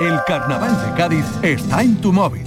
[0.00, 2.46] El carnaval de Cádiz está en tu móvil.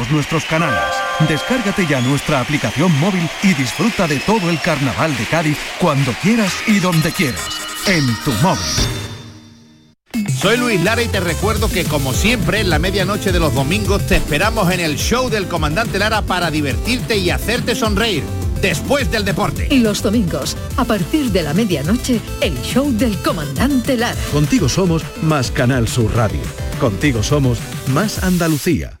[0.09, 0.79] nuestros canales.
[1.27, 6.53] Descárgate ya nuestra aplicación móvil y disfruta de todo el carnaval de Cádiz cuando quieras
[6.65, 7.59] y donde quieras.
[7.87, 8.61] En tu móvil.
[10.39, 14.05] Soy Luis Lara y te recuerdo que como siempre en la medianoche de los domingos
[14.07, 18.23] te esperamos en el show del comandante Lara para divertirte y hacerte sonreír
[18.61, 19.67] después del deporte.
[19.69, 24.19] Y los domingos, a partir de la medianoche, el show del comandante Lara.
[24.31, 26.41] Contigo somos más Canal Sur Radio.
[26.79, 29.00] Contigo somos más Andalucía.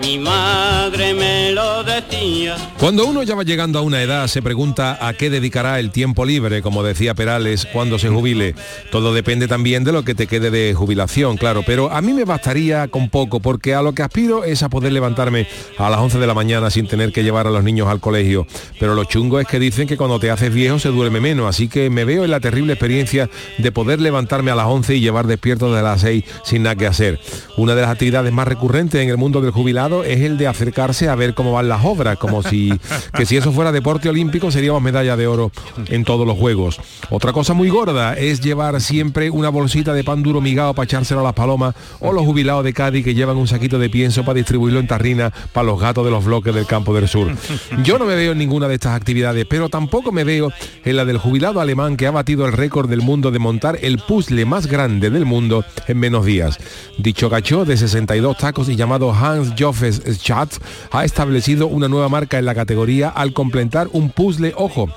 [0.00, 2.56] mi madre me lo decía.
[2.78, 6.24] Cuando uno ya va llegando a una edad se pregunta a qué dedicará el tiempo
[6.24, 8.54] libre, como decía Perales, cuando se jubile.
[8.90, 12.24] Todo depende también de lo que te quede de jubilación, claro, pero a mí me
[12.24, 15.46] bastaría con poco, porque a lo que aspiro es a poder levantarme
[15.78, 18.46] a las 11 de la mañana sin tener que llevar a los niños al colegio.
[18.80, 21.68] Pero lo chungo es que dicen que cuando te haces viejo se duerme menos, así
[21.68, 25.26] que me veo en la terrible experiencia de poder levantarme a las 11 y llevar
[25.26, 27.20] despierto de las 6 sin nada que hacer.
[27.56, 31.08] Una de las actividades más recurrentes en el mundo del jubilado es el de acercarse
[31.08, 32.72] a ver cómo van las obras, como si
[33.16, 35.50] que si eso fuera deporte olímpico seríamos medalla de oro
[35.86, 36.80] en todos los juegos.
[37.10, 41.20] Otra cosa muy gorda es llevar siempre una bolsita de pan duro migado para echárselo
[41.20, 44.34] a las palomas o los jubilados de Cádiz que llevan un saquito de pienso para
[44.34, 47.34] distribuirlo en tarrina para los gatos de los bloques del campo del sur.
[47.82, 50.52] Yo no me veo en ninguna de estas actividades, pero tampoco me veo
[50.84, 53.98] en la del jubilado alemán que ha batido el récord del mundo de montar el
[53.98, 56.58] puzzle más grande del mundo en menos días.
[56.98, 62.44] Dicho gacho de 62 tacos y llamado Hans Schatz ha establecido una nueva marca en
[62.44, 64.88] la categoría al completar un puzzle, ojo,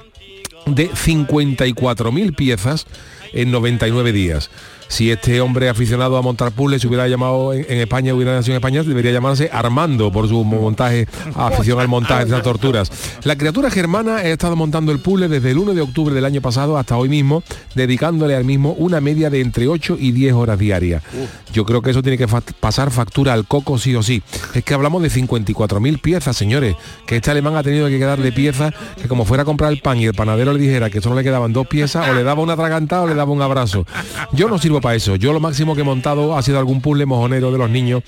[0.65, 2.85] de 54.000 piezas
[3.33, 4.49] en 99 días.
[4.87, 8.59] Si este hombre aficionado a montar puzzles hubiera llamado en, en España, hubiera nacido en
[8.59, 12.89] España, debería llamarse Armando por su montaje, afición al montaje de las torturas.
[13.23, 16.41] La criatura germana ha estado montando el puzzle desde el 1 de octubre del año
[16.41, 17.43] pasado hasta hoy mismo,
[17.75, 21.03] dedicándole al mismo una media de entre 8 y 10 horas diarias.
[21.51, 24.21] Yo creo que eso tiene que fa pasar factura al coco sí o sí.
[24.53, 28.73] Es que hablamos de 54.000 piezas, señores, que este alemán ha tenido que quedarle piezas
[29.01, 31.23] que como fuera a comprar el pan y el panadero le dijera que solo le
[31.23, 33.85] quedaban dos piezas, o le daba una atragantada o le daba un abrazo.
[34.33, 35.15] Yo no sirvo para eso.
[35.15, 38.03] Yo lo máximo que he montado ha sido algún puzzle mojonero de los niños.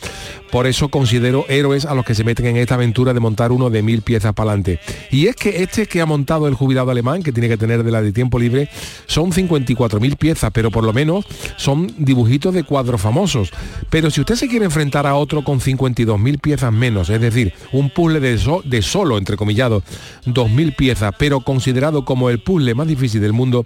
[0.52, 3.70] Por eso considero héroes a los que se meten en esta aventura de montar uno
[3.70, 4.80] de mil piezas para adelante.
[5.12, 7.92] Y es que este que ha montado el jubilado alemán, que tiene que tener de
[7.92, 8.70] la de tiempo libre,
[9.06, 11.26] son 54.000 piezas, pero por lo menos
[11.58, 13.52] son dibujitos de cuadros famosos.
[13.90, 17.90] Pero si usted se quiere enfrentar a otro con 52.000 piezas menos, es decir, un
[17.90, 19.84] puzzle de, de solo, entrecomillado,
[20.26, 23.66] 2.000 piezas, pero considerado como el puzzle más difícil del mundo,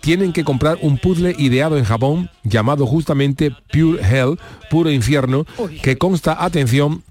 [0.00, 4.38] tienen que comprar un puzzle ideado en Japón llamado justamente Pure Hell,
[4.70, 5.46] puro infierno,
[5.82, 7.02] que consta, atención,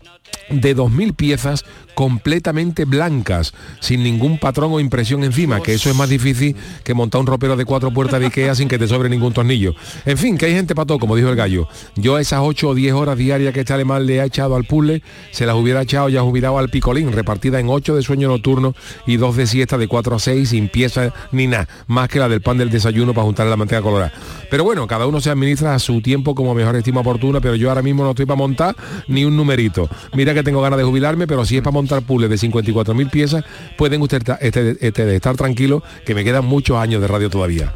[0.49, 6.09] de 2.000 piezas completamente blancas, sin ningún patrón o impresión encima, que eso es más
[6.09, 9.33] difícil que montar un ropero de cuatro puertas de Ikea sin que te sobre ningún
[9.33, 9.73] tornillo.
[10.05, 11.67] En fin, que hay gente para todo, como dijo el gallo.
[11.95, 15.03] Yo esas 8 o 10 horas diarias que este alemán le ha echado al puzzle,
[15.31, 18.73] se las hubiera echado ya jubilado al picolín, repartida en 8 de sueño nocturno
[19.05, 22.29] y 2 de siesta de 4 a 6, sin pieza ni nada, más que la
[22.29, 24.13] del pan del desayuno para juntar la manteca colorada.
[24.49, 27.69] Pero bueno, cada uno se administra a su tiempo como mejor estima oportuna, pero yo
[27.69, 28.75] ahora mismo no estoy para montar
[29.07, 29.89] ni un numerito.
[30.13, 33.43] Mira que tengo ganas de jubilarme, pero si es para montar puzzles de 54.000 piezas,
[33.77, 37.73] pueden ustedes este, este, estar tranquilos que me quedan muchos años de radio todavía.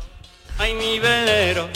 [0.57, 1.67] Ay, mi velero,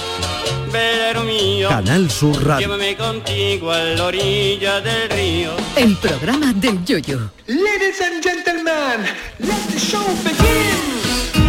[0.71, 1.68] velero mío.
[1.68, 2.68] Canal Sur Radio.
[2.68, 5.51] Llévame contigo a la orilla del río.
[5.75, 7.31] El programa del yoyo.
[7.47, 9.06] Ladies and gentlemen,
[9.39, 10.69] let the show begin.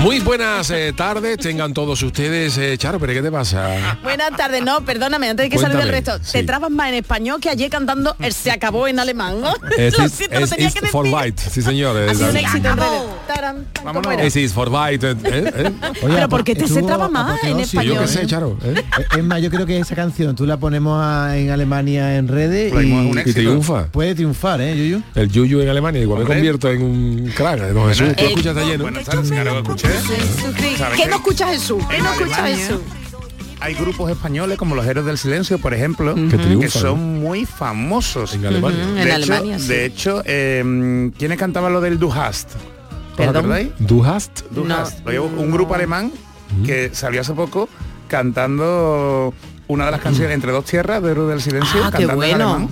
[0.00, 2.56] Muy buenas eh, tardes, tengan todos ustedes.
[2.56, 3.98] Eh, Charo, ¿pero qué te pasa?
[4.02, 6.12] Buenas tardes, no, perdóname, antes de que salga el resto.
[6.22, 6.32] sí.
[6.32, 9.52] Te trabas más en español que ayer cantando el se acabó en alemán, ¿no?
[9.76, 11.06] Es, Lo lo es tenía is que for.
[11.06, 11.96] White, sí señor.
[11.98, 13.02] Ha sido un éxito en redes.
[13.28, 14.22] Taran, tan, ¿cómo era?
[14.22, 15.10] Es is for White.
[15.10, 15.70] eh, eh.
[16.00, 17.98] Pero ¿por qué te se traba más en Yo español?
[18.00, 18.56] qué sé, Charo.
[18.64, 18.82] ¿eh?
[19.18, 22.72] Es más, yo creo que esa canción tú la ponemos a- en Alemania en redes
[22.72, 23.40] Pues y, es un éxito.
[23.40, 23.84] Y triunfa.
[23.88, 25.02] Puede triunfar, ¿eh, Yuyu?
[25.14, 26.36] El Yuyu en Alemania, igual me Hombre.
[26.38, 27.60] convierto en un crack.
[27.72, 28.84] No, Jesús, tú Eh, escuchas está lleno.
[28.84, 29.89] Buenas tardes, claro, escuché.
[30.78, 31.82] ¿Sabes ¿Qué no escucha Jesús?
[31.88, 32.80] ¿Qué En no escucha Alemania Jesús?
[33.62, 38.34] Hay grupos españoles como los Héroes del Silencio, por ejemplo, Que son muy famosos.
[38.34, 38.86] En Alemania.
[38.86, 39.66] De en hecho, Alemania, sí.
[39.68, 42.48] de hecho eh, ¿quiénes cantaban lo del Du hast?
[42.54, 43.36] ¿Os Perdón.
[43.36, 43.68] acordáis?
[43.78, 44.42] Du hast.
[44.50, 44.76] Du No.
[44.76, 45.04] hast.
[45.04, 46.10] Lo llevo- un grupo alemán
[46.64, 47.68] que salió hace poco
[48.08, 49.34] cantando
[49.68, 52.30] una de las canciones Entre dos tierras de Héroes del Silencio, Ah, qué cantando en
[52.38, 52.50] bueno.
[52.54, 52.68] alemán.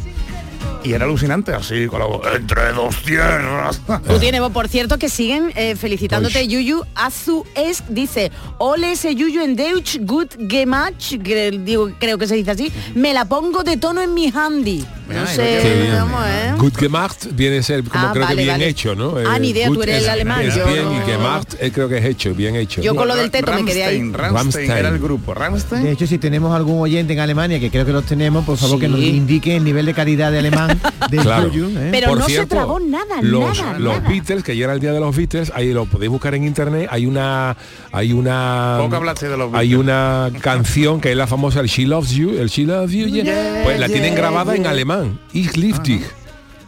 [0.84, 3.80] Y era alucinante, así con la voz, Entre dos tierras.
[4.06, 6.82] Tú tienes, por cierto, que siguen eh, felicitándote, Yuyu.
[6.94, 12.36] Azu es, dice, ole ese Yuyu en Deutsch, gut gemacht, que digo, creo que se
[12.36, 14.84] dice así, me la pongo de tono en mi handy.
[15.08, 15.88] No Ay, sé.
[16.00, 16.56] ¿cómo es?
[16.58, 18.68] Good gemacht viene a ser como Ah, creo vale, que bien vale.
[18.68, 19.14] hecho, ¿no?
[19.26, 21.54] Ah, ni idea, good tú eres es- el alemán, Es yo bien no- y gemacht
[21.60, 22.82] eh, creo que es hecho, bien hecho.
[22.82, 24.12] Yo con lo del teto me quedé ahí.
[24.12, 24.70] Rammstein.
[24.70, 25.32] era el grupo.
[25.34, 25.82] Rammstein.
[25.82, 28.76] De hecho, si tenemos algún oyente en Alemania, que creo que los tenemos, por favor
[28.76, 28.80] Sí.
[28.82, 30.67] que nos indique el nivel de calidad de alemán
[31.10, 31.50] de Claro.
[31.54, 31.88] ¿eh?
[31.90, 34.08] Pero Por no se cierto, trabó nada, los, nada, los nada.
[34.08, 36.88] Beatles, que ya era el día de los Beatles, ahí lo podéis buscar en internet,
[36.90, 37.56] hay una
[37.92, 41.86] hay una Poco hablaste de los hay una canción que es la famosa el She
[41.86, 43.24] Loves You, el She Loves You, yeah.
[43.24, 45.18] Yeah, pues la tienen yeah, grabada en alemán.
[45.32, 46.02] Ich liebe dich.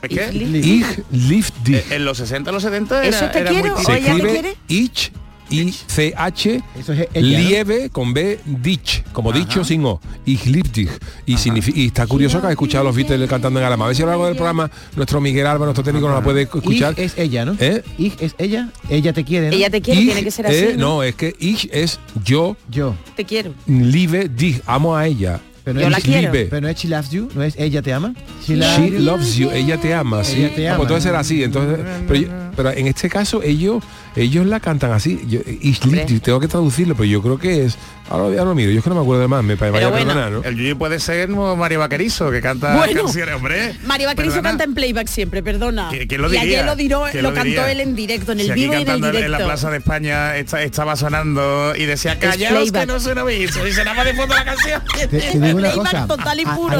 [0.02, 1.76] Es que Ich liebe dich.
[1.76, 3.79] eh, en los 60, los 70 era, ¿Eso te era muy quiero?
[3.79, 4.56] Se ¿O ella te escribe quiere?
[4.69, 5.12] Ich
[5.50, 7.49] I C H Eso es ella, ¿no?
[7.49, 10.00] Lieve con B dich, como dicho sin O.
[10.25, 10.91] Ich liebe dich.
[11.26, 11.35] Y,
[11.75, 13.87] y está curioso que ha escuchado a los Beatles cantando en alemán.
[13.87, 16.23] A ver si a lo largo del programa nuestro Miguel Alba, nuestro técnico, nos la
[16.23, 16.93] puede escuchar.
[16.93, 17.56] Ich es ella, ¿no?
[17.58, 17.82] ¿Eh?
[17.99, 19.56] Ich es ella, ella te quiere, ¿no?
[19.56, 20.97] Ella te quiere, Ich, tiene que ser así, eh, ¿no?
[20.97, 22.94] no, es que ich es yo, Yo.
[23.17, 23.52] Te quiero.
[23.67, 25.41] liebe dich, amo a ella.
[25.62, 26.20] Pero no Yo es la quiero.
[26.32, 26.47] liebe.
[26.47, 28.14] Pero no es she loves you, no es ella te ama.
[28.47, 28.99] She loves She you.
[29.00, 30.38] loves you, ella te ama, sí.
[30.38, 30.76] Ella te Ah, ama.
[30.79, 31.79] pues entonces será así, entonces,
[32.56, 33.82] pero en este caso ellos
[34.17, 35.21] ellos la cantan así.
[35.29, 35.41] Yo,
[36.07, 37.77] dich, tengo que traducirlo, pero yo creo que es.
[38.09, 39.91] Ahora, ahora lo miro, yo es que no me acuerdo de más, me vaya a
[39.91, 40.07] bueno.
[40.07, 40.43] perdonar, ¿no?
[40.43, 43.05] El puede ser Mario Vaquerizo, que canta Bueno.
[43.05, 43.77] canciones, hombre.
[43.85, 44.49] María Vaquerizo Perdona.
[44.51, 45.91] canta en playback siempre, perdona.
[45.93, 47.71] ¿Qui- quién lo y ayer lo, diró, ¿Quién lo, lo cantó diría?
[47.71, 49.19] él en directo, en el Si vivo y en el directo.
[49.27, 53.43] en la Plaza de España esta- estaba sonando y decía, callaos que no suena bien.
[53.45, 54.83] Y sonaba de fondo la canción.
[54.99, 56.07] Te, te digo una Playback cosa.
[56.09, 56.77] total y a- puro.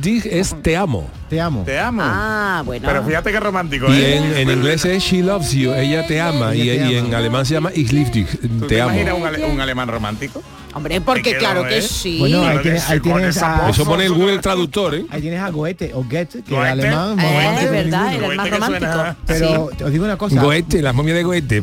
[0.00, 1.10] dich es te amo.
[1.32, 1.62] Te amo.
[1.64, 2.02] Te amo.
[2.04, 2.86] Ah, bueno.
[2.86, 4.16] Pero fíjate qué romántico, Y ¿eh?
[4.18, 6.54] en, en inglés es she loves you, ella te ama.
[6.54, 6.90] Y, te y ama.
[7.08, 8.28] en alemán se llama ich liebe dich,
[8.60, 8.90] ¿Tú te amo.
[8.92, 10.42] imaginas un, ale- un alemán romántico?
[10.74, 11.82] Hombre, porque claro que ¿eh?
[11.82, 12.18] sí.
[12.18, 13.00] Bueno, ahí tienes, ahí
[13.42, 13.68] a.
[13.70, 15.04] Eso pone el Google Traductor, ¿eh?
[15.10, 16.66] ahí tienes a Goethe o Goethe, que Goethe.
[16.66, 17.20] es alemán.
[17.20, 19.16] Eh, es verdad, era el más romántico.
[19.26, 19.84] Pero Sí.
[19.84, 20.40] os digo una cosa.
[20.42, 21.62] Goethe, la momia de Goethe.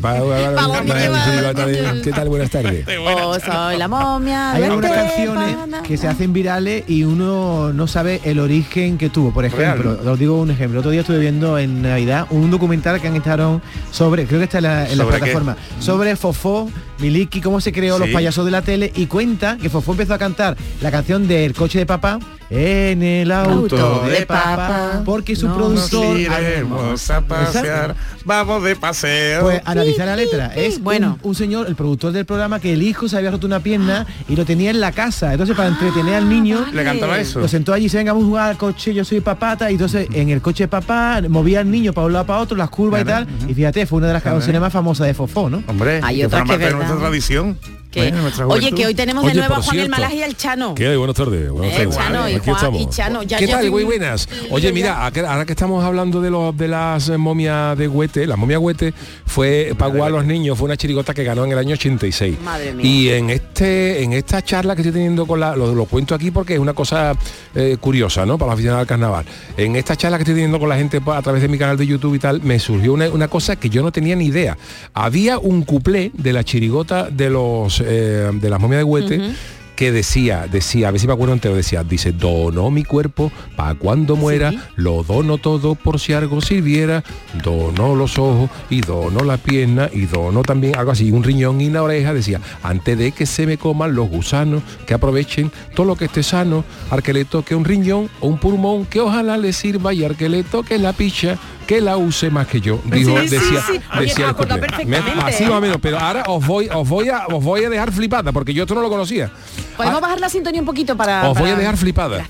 [2.02, 2.28] ¿Qué tal?
[2.28, 2.86] Buenas tardes.
[3.06, 4.52] Oh, soy la momia.
[4.52, 9.32] Hay algunas canciones que se hacen virales y uno no sabe el origen que tuvo.
[9.32, 10.08] Por ejemplo, Real.
[10.08, 10.80] os digo un ejemplo.
[10.80, 14.58] Otro día estuve viendo en Navidad un documental que han estado sobre, creo que está
[14.58, 15.20] en la, en la ¿Sobre qué?
[15.24, 19.68] plataforma, sobre Fofó, Miliki, cómo se creó los payasos de la tele y cuenta que
[19.70, 22.18] Fofó empezó a cantar la canción del coche de papá
[22.52, 27.94] en el auto, Auto de, de papá, porque su No Nos productor iremos a pasear,
[28.24, 29.42] vamos de paseo.
[29.42, 30.46] pues analizar la letra.
[30.56, 31.18] Es Bueno.
[31.22, 34.04] un, un señor, el productor del programa, que el hijo se había roto una pierna
[34.28, 35.30] y lo tenía en la casa.
[35.32, 37.38] Entonces, para entretener al niño, Le cantaba eso.
[37.38, 39.70] lo sentó allí, se venga, vamos a jugar al coche, yo soy papata.
[39.70, 42.56] Y entonces, en el coche de papá, movía al niño para un lado para otro,
[42.56, 43.50] las curvas Claro, y tal.
[43.50, 45.62] Y fíjate, fue una de las canciones más famosas de Fofó, ¿no?
[45.68, 46.76] Hombre, Hay forma que verdad.
[46.78, 47.56] nuestra tradición.
[47.90, 49.90] Que- Bueno, oye, que hoy tenemos de nuevo a Juan el cierto.
[49.90, 50.74] Malaj y al Chano.
[50.76, 50.96] ¿Qué hay?
[50.96, 51.50] Buenas tardes.
[51.50, 51.96] Buenas Eh, tardes.
[51.96, 52.82] Chano y Aquí Juan- estamos.
[52.82, 53.70] y Chano, ya- ¿Qué ya tal?
[53.70, 54.28] Muy buenas.
[54.50, 58.36] Oye, mira, ahora que estamos hablando de, los de las eh, momias de Huete, la
[58.36, 58.94] momia Huete
[59.26, 62.38] fue pagó a los niños, fue una chirigota que ganó en el año 86.
[62.44, 62.86] Madre mía.
[62.86, 66.30] Y en este en esta charla que estoy teniendo con la, lo, lo cuento aquí
[66.30, 67.14] porque es una cosa
[67.56, 68.38] eh, curiosa, ¿no?
[68.38, 69.24] Para la aficionada al carnaval.
[69.56, 71.86] En esta charla que estoy teniendo con la gente a través de mi canal de
[71.86, 74.56] YouTube y tal, me surgió una, una cosa que yo no tenía ni idea.
[74.94, 79.34] Había un cuplé de la chirigota de los eh, de las momias de Huete
[79.80, 83.74] que decía, decía, a ver si me acuerdo entero, decía, dice, dono mi cuerpo para
[83.76, 87.02] cuando muera, lo dono todo por si algo sirviera,
[87.42, 91.68] dono los ojos y dono la pierna y dono también algo así, un riñón y
[91.68, 95.96] una oreja, decía, antes de que se me coman los gusanos, que aprovechen todo lo
[95.96, 99.54] que esté sano, al que le toque un riñón o un pulmón, que ojalá le
[99.54, 101.38] sirva y al que le toque la picha,
[101.70, 103.80] que la use más que yo, dijo, Sí, sí, decía, sí.
[104.00, 107.44] Decía perfectamente, Me- así más o menos, pero ahora os voy, os voy a, os
[107.44, 109.30] voy a dejar flipada, porque yo esto no lo conocía.
[109.76, 111.30] Podemos bajar la sintonía un poquito para.
[111.30, 112.28] Os voy a dejar flipada.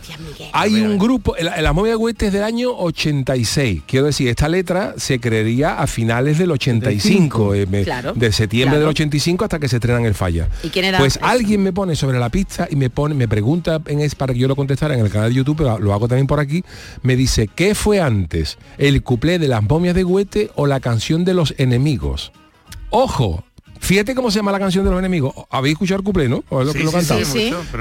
[0.52, 3.82] Hay un grupo, la, la momia de es del año 86.
[3.86, 8.72] Quiero decir, esta letra se creería a finales del 85, eh, me- Claro, de septiembre
[8.76, 8.80] claro.
[8.80, 10.48] del 85 hasta que se estrenan el falla.
[10.62, 13.80] ¿Y quién era Pues alguien me pone sobre la pista y me pone, me pregunta
[13.86, 16.08] en es para que yo lo contestara en el canal de YouTube, pero lo hago
[16.08, 16.62] también por aquí.
[17.02, 18.58] Me dice, ¿qué fue antes?
[18.78, 22.32] ¿El cuplé de las momias de Huete o la canción de los enemigos?
[22.90, 23.44] Ojo.
[23.78, 25.32] Fíjate cómo se llama la canción de los enemigos.
[25.48, 26.44] ¿Habéis escuchado el cuplé, no?
[26.50, 27.20] ¿O es lo que lo cantaba?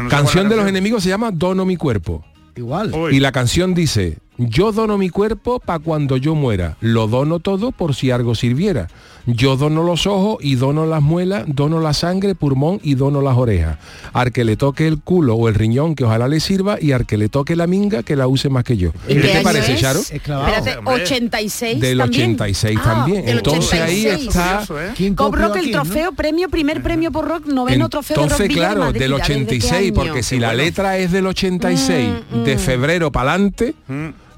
[0.09, 2.23] canción de los enemigos se llama Dono mi cuerpo.
[2.55, 2.93] Igual.
[3.11, 7.71] Y la canción dice, yo dono mi cuerpo para cuando yo muera, lo dono todo
[7.71, 8.87] por si algo sirviera.
[9.25, 13.37] Yo dono los ojos y dono las muelas, dono la sangre, pulmón y dono las
[13.37, 13.77] orejas.
[14.13, 17.05] Al que le toque el culo o el riñón, que ojalá le sirva, y al
[17.05, 18.89] que le toque la minga, que la use más que yo.
[19.07, 19.81] ¿Y ¿Qué qué te parece, es?
[19.81, 19.99] Charo?
[19.99, 22.31] Espérate, 86 Del también.
[22.31, 23.25] 86 Ah, también.
[23.25, 24.27] del Entonces ahí 86.
[24.29, 25.15] está...
[25.15, 28.61] Pop Rock el trofeo, premio, primer premio por rock, noveno trofeo de rock Entonces, Villa
[28.61, 28.99] de claro, Madrid.
[29.01, 30.23] del A ver, ¿de qué 86, porque año?
[30.23, 33.75] si la letra es del 86, Mm, de febrero para adelante,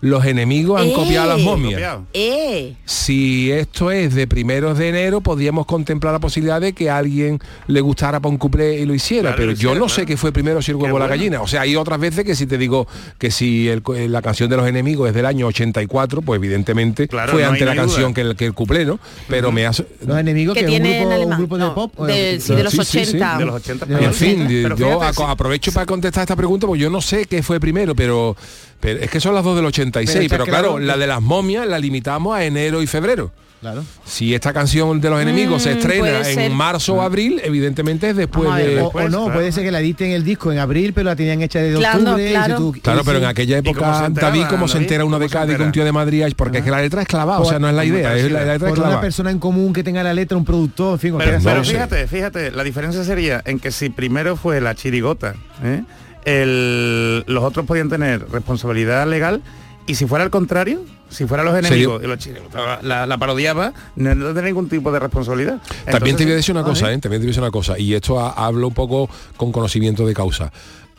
[0.01, 0.93] los enemigos han Eh.
[0.93, 1.99] copiado las momias.
[2.13, 6.97] Eh, Si esto es de primeros de enero, podríamos contemplar la posibilidad de que a
[6.97, 9.89] alguien le gustara para un cuplé y lo hiciera, Claro, pero lo yo no claro.
[9.89, 11.19] sé qué fue primero si el huevo o la bueno.
[11.19, 11.41] gallina.
[11.41, 14.49] O sea, hay otras veces que si te digo que si el co- la canción
[14.49, 17.73] de los enemigos es del año 84, pues evidentemente Claro, fue no hay antes la
[17.73, 17.83] duda.
[17.83, 18.99] canción que el, que el cuplé, ¿no?
[19.27, 19.85] Pero me hace...
[20.05, 21.93] Los enemigos Que que, es un tiene en grupo, un grupo de no, pop.
[21.97, 23.17] o- de- sí, de los Sí, sí, sí.
[23.17, 23.37] 80.
[23.37, 23.85] De los 80.
[23.85, 27.25] De los En fin, yo fíjate, aprovecho para contestar esta pregunta, porque yo no sé
[27.25, 28.35] qué fue primero, pero,
[28.81, 31.65] pero es que son las dos del 86, Pero pero, claro, la de las momias
[31.67, 33.31] la limitamos a enero y febrero.
[33.61, 33.83] Claro.
[34.05, 36.39] Si esta canción de los enemigos se Mm, estrena puede ser.
[36.39, 38.81] en marzo o abril, evidentemente es después de...
[38.81, 39.33] O, o no, claro.
[39.33, 41.99] puede ser que la editen el disco en abril, pero la tenían hecha de Claro,
[41.99, 42.27] octubre.
[42.27, 42.57] y claro.
[42.57, 45.25] si tú- Claro, pero en aquella cómo se época, David, como se entera uno de
[45.27, 47.39] ¿Cómo se Cádiz, que un tío de Madrid, porque es que la letra es clavada,
[47.39, 49.01] o sea, no es la idea, es la, la letra es por una clavada.
[49.01, 52.07] persona en común que tenga la letra, un productor, en fin, Pero, no pero fíjate,
[52.07, 55.83] fíjate, la diferencia sería en que si primero fue la chirigota, ¿eh?
[56.25, 59.41] El- los otros podían tener responsabilidad legal
[59.87, 63.73] y si fuera al contrario, si fuera los enemigos y los chirigotas la, la parodiaba,
[63.95, 65.59] no, no tendría ningún tipo de responsabilidad.
[65.89, 66.97] También te voy a decir una Entonces, cosa, ¿eh?
[66.99, 70.05] También te voy a decir una cosa, y esto ha- hablo un poco con conocimiento
[70.05, 70.51] de causa.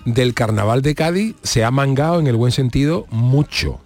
[0.05, 3.81] Del carnaval de Cádiz se ha mangado en el buen sentido mucho.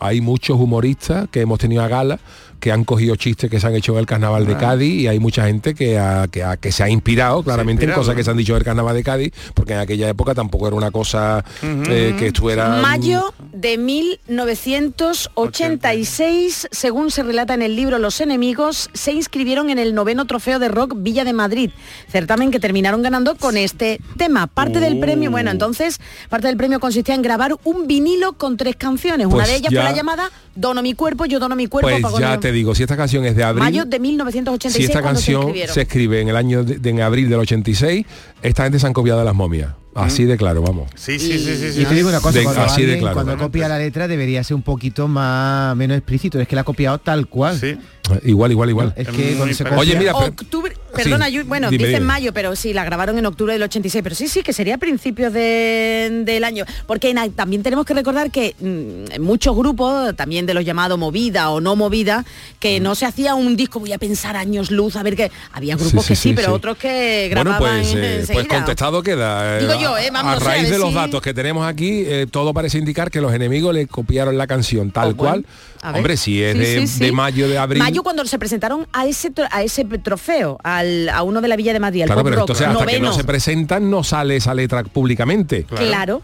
[0.00, 2.18] Hay muchos humoristas que hemos tenido a gala
[2.60, 5.18] que han cogido chistes que se han hecho en el carnaval de Cádiz y hay
[5.18, 8.22] mucha gente que, ha- que, ha- que se ha inspirado claramente inspirado, en cosas que
[8.24, 11.44] se han dicho del carnaval de Cádiz, porque en aquella época tampoco era una cosa
[11.62, 12.80] eh, que estuviera...
[12.82, 19.94] Mayo de 1986, según se relata en el libro Los enemigos, se inscribieron en el
[19.94, 21.70] noveno trofeo de rock Villa de Madrid,
[22.10, 24.46] certamen que terminaron ganando con este tema.
[24.46, 28.76] Parte del premio, bueno, entonces, parte del premio consistía en grabar un vinilo con tres
[28.76, 29.26] canciones.
[29.26, 31.90] Una Pues de ellas ya- fue la llamada Dono mi cuerpo, yo dono mi cuerpo.
[32.00, 33.62] Pues ya te digo, si esta canción es de abril...
[33.62, 37.00] Mayo de 1986 si esta se canción se escribe en el año de, de- en
[37.00, 38.04] abril del 86,
[38.42, 39.70] esta gente se han copiado de las momias.
[39.94, 40.88] Así de claro, vamos.
[40.94, 41.82] Sí, sí, sí, sí, sí.
[41.82, 43.14] Y te digo una cosa, De- cuando, así de alguien- claro.
[43.14, 46.64] cuando copia la letra debería ser un poquito más menos explícito, es que la ha
[46.64, 47.58] copiado tal cual.
[47.58, 47.76] Sí.
[48.24, 48.92] Igual, igual, igual.
[48.96, 52.06] Es que Oye, copia- mira, pero- octubre, perdona, Sí, yo- bueno, dime, dicen dime.
[52.12, 54.78] mayo, pero sí, la grabaron en octubre del 86, pero sí, sí, que sería a
[54.78, 56.64] principios de- del año.
[56.86, 60.98] Porque en- también tenemos que recordar que mm, en muchos grupos, también de los llamados
[60.98, 62.24] movida o no movida,
[62.58, 65.76] que no se hacía un disco, voy a pensar años luz, a ver que había
[65.76, 69.58] grupos que sí, pero otros que Bueno, grababan pues, eh, pues contestado queda.
[69.58, 72.26] eh, Digo yo, eh, vamos, a a raíz de los datos que tenemos aquí, eh,
[72.30, 75.46] todo parece indicar que los enemigos le copiaron la canción tal Oh, bueno, cual.
[75.82, 77.04] Hombre, si es Sí, de, sí, sí.
[77.04, 77.82] de mayo, de abril.
[77.82, 81.72] Mayo cuando se presentaron a ese a ese trofeo, al, a uno de la Villa
[81.72, 84.36] de Madrid, al claro, Pop pero Rock, entonces hasta que no se presentan no sale
[84.36, 85.64] esa letra públicamente.
[85.64, 85.86] Claro.
[85.86, 86.22] Claro,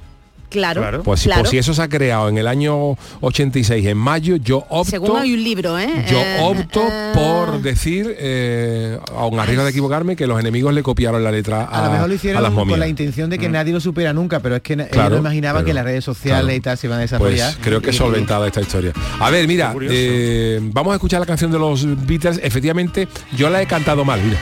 [1.04, 1.42] Pues, claro.
[1.42, 4.90] pues si eso se ha creado en el año 86, en mayo, yo opto...
[4.90, 5.88] Según hay un libro, ¿eh?
[6.10, 10.72] Yo Eh, opto eh, por decir, eh, aun a riesgo de equivocarme, que los enemigos
[10.74, 13.38] le copiaron la letra a, A lo mejor lo hicieron las con la intención de
[13.38, 16.04] que nadie lo supera nunca, pero es que Claro, no imaginaban pero- que las redes
[16.04, 16.56] sociales claro.
[16.56, 17.52] y tal se iban a desarrollar.
[17.54, 18.92] Pues creo que es solventada esta historia.
[19.20, 22.40] A ver, mira, eh, vamos a escuchar la canción de los Beatles.
[22.42, 24.38] Efectivamente, yo la he cantado mal, mira.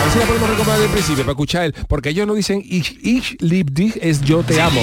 [0.00, 2.62] A ver, si la podemos recordar del principio para escuchar él, porque ellos no dicen
[2.64, 4.82] ich, ich lieb dich, es yo te amo.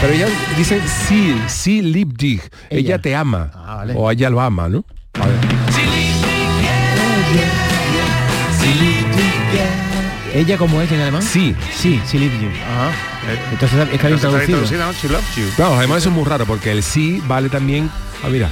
[0.00, 3.52] Pero ellas dicen sí, sí lieb dich, ella, te ama.
[3.54, 3.94] vale.
[3.96, 4.84] O ella lo ama, ¿no?
[5.14, 5.36] A ver.
[10.34, 11.22] ¿Ella como es en alemán?
[11.22, 11.54] Sí.
[11.72, 12.48] Sí, sí lives you.
[12.48, 12.92] Ajá.
[13.52, 14.62] Entonces está bien traducido.
[15.56, 17.90] Claro, además eso es muy raro, porque el sí vale también...
[18.24, 18.50] Ah, mira.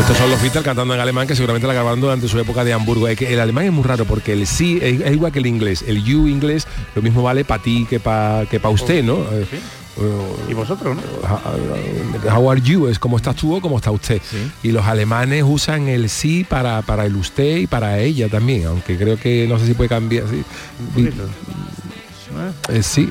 [0.00, 2.72] Estos son los Beatles cantando en alemán que seguramente la grabaron durante su época de
[2.72, 3.06] Hamburgo.
[3.06, 5.84] Es que el alemán es muy raro porque el sí es, igual que el inglés.
[5.86, 9.18] El you inglés lo mismo vale para ti que para que para usted, ¿no?
[9.32, 9.46] Eh,
[10.50, 11.02] Y vosotros, ¿no?
[12.34, 12.88] How are you?
[12.88, 14.20] Es como estás tú o como está usted.
[14.62, 18.96] Y los alemanes usan el sí para, para el usted y para ella también, aunque
[18.96, 20.24] creo que no sé si puede cambiar.
[20.28, 20.42] Sí.
[22.70, 23.10] Eh, sí.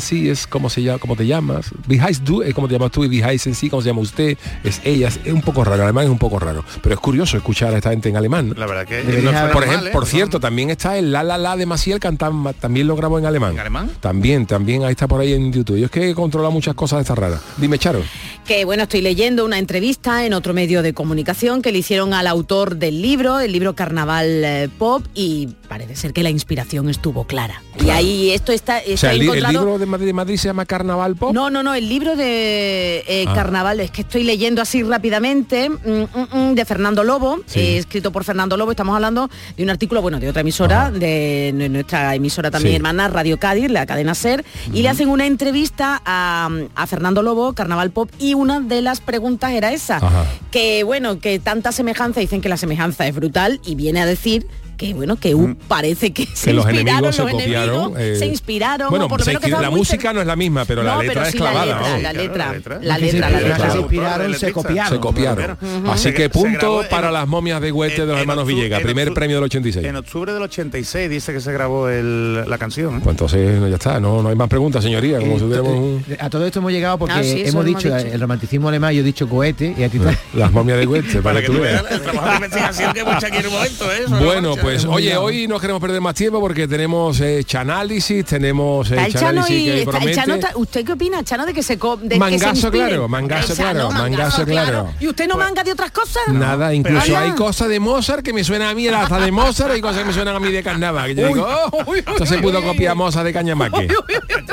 [0.00, 1.70] Sí es como se llama, como te llamas.
[1.86, 4.00] Be heißt du es como te llamas tú y be heißen sí como se llama
[4.00, 4.36] usted.
[4.64, 6.64] Es ella, es, un poco raro, el alemán es un poco raro.
[6.82, 8.54] Pero es curioso escuchar a esta gente en alemán.
[8.56, 9.92] La verdad que Eh, no por mal, ejemplo, ¿eh?
[9.92, 13.26] por cierto, también está el La La La de Maciel cantando, también lo grabó en
[13.26, 13.52] alemán.
[13.54, 13.90] ¿En alemán?
[14.00, 15.78] También, también ahí está por ahí en YouTube.
[15.78, 17.40] Yo es que he controlado muchas cosas de estas raras.
[17.56, 18.02] Dime, Charo.
[18.46, 22.26] que bueno, estoy leyendo una entrevista en otro medio de comunicación que le hicieron al
[22.26, 27.24] autor del libro, el libro Carnaval eh, Pop, y parece ser que la inspiración estuvo
[27.24, 27.62] clara.
[27.84, 30.64] Y ahí esto está, O sea, el, el libro de Madrid, de Madrid se llama
[30.66, 31.32] Carnaval Pop.
[31.34, 33.34] No, no, no, el libro de eh, Ah.
[33.34, 38.10] Carnaval, es que estoy leyendo así rápidamente, mm, mm, mm, de Fernando Lobo, eh, escrito
[38.12, 42.50] por Fernando Lobo, estamos hablando de un artículo, bueno, de otra emisora, de nuestra emisora
[42.50, 42.76] también Sí.
[42.76, 47.52] hermana, Radio Cádiz, la cadena SER, y le hacen una entrevista a, a Fernando Lobo,
[47.52, 50.24] Carnaval Pop, y una de las preguntas era esa, Ajá.
[50.50, 54.46] que bueno, que tanta semejanza, dicen que la semejanza es brutal, y viene a decir
[54.80, 57.74] que bueno, que uh, parece que, se los inspiraron enemigos se los copiaron.
[57.76, 60.26] enemigos, eh, se inspiraron, Bueno, o por lo se menos que la música no es
[60.26, 61.66] la misma, pero la letra pero es sí clavada.
[61.98, 63.70] la letra, la letra, se- la letra.
[63.72, 64.92] se inspiraron, se copiaron.
[64.94, 65.58] Se copiaron.
[65.86, 68.80] Así Se- que se punto para las momias de Huete de los hermanos Villegas.
[68.80, 69.84] Primer premio del 86.
[69.84, 72.96] En octubre del 86 dice que se grabó la canción.
[72.96, 73.00] ¿eh?
[73.04, 75.18] Pues entonces ya está, no, no hay más preguntas, señoría.
[75.18, 78.18] Como si tuviéramos un- A todo esto hemos llegado porque Ah, hemos hemos dicho, el
[78.18, 79.98] romanticismo alemán, yo he dicho cohete y a ti
[80.34, 81.84] las momias de Huete, para, que tú veas.
[81.90, 84.04] el trabajo de investigación que hemos hecho aquí en un momento, ¿eh?
[84.24, 84.62] Bueno, marcha.
[84.72, 89.12] Pues oye, hoy no queremos perder más tiempo porque tenemos eh, chanálisis, tenemos eh, el
[89.12, 90.14] Chano chanálisis y que está- el promete.
[90.14, 92.88] Chano está- ¿Usted qué opina, Chano, de que se de que se Mangazo, inspiren?
[92.88, 94.92] claro, Chano, claro, mangazo, claro.
[95.00, 96.22] ¿Y usted no manga de otras cosas?
[96.28, 99.80] Nada, incluso hay cosas de Mozart que me suenan a mí, hasta de Mozart, hay
[99.80, 101.14] cosas que me suenan a mí de carnaval.
[101.14, 103.88] Que yo digo, oh, esto se pudo copiar Mozart de Cañamaque.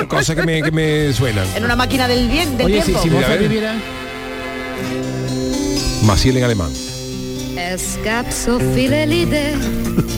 [0.08, 1.45] Cosas que me, que me suenan.
[1.56, 3.01] En una máquina del bien, del Oye, si, tiempo.
[3.03, 3.75] si Mira, Mozart viviera...
[6.03, 6.71] Maciel en alemán.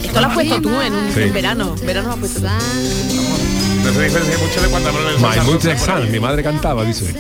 [0.04, 1.22] Esto lo has puesto tú en, un, Sí.
[1.22, 1.76] en verano.
[1.86, 2.48] Verano lo has puesto tú.
[2.48, 6.02] No se diferencia mucho de cuando hablan el My Mozart, Mutter por ahí.
[6.04, 7.16] San, mi madre cantaba, dice.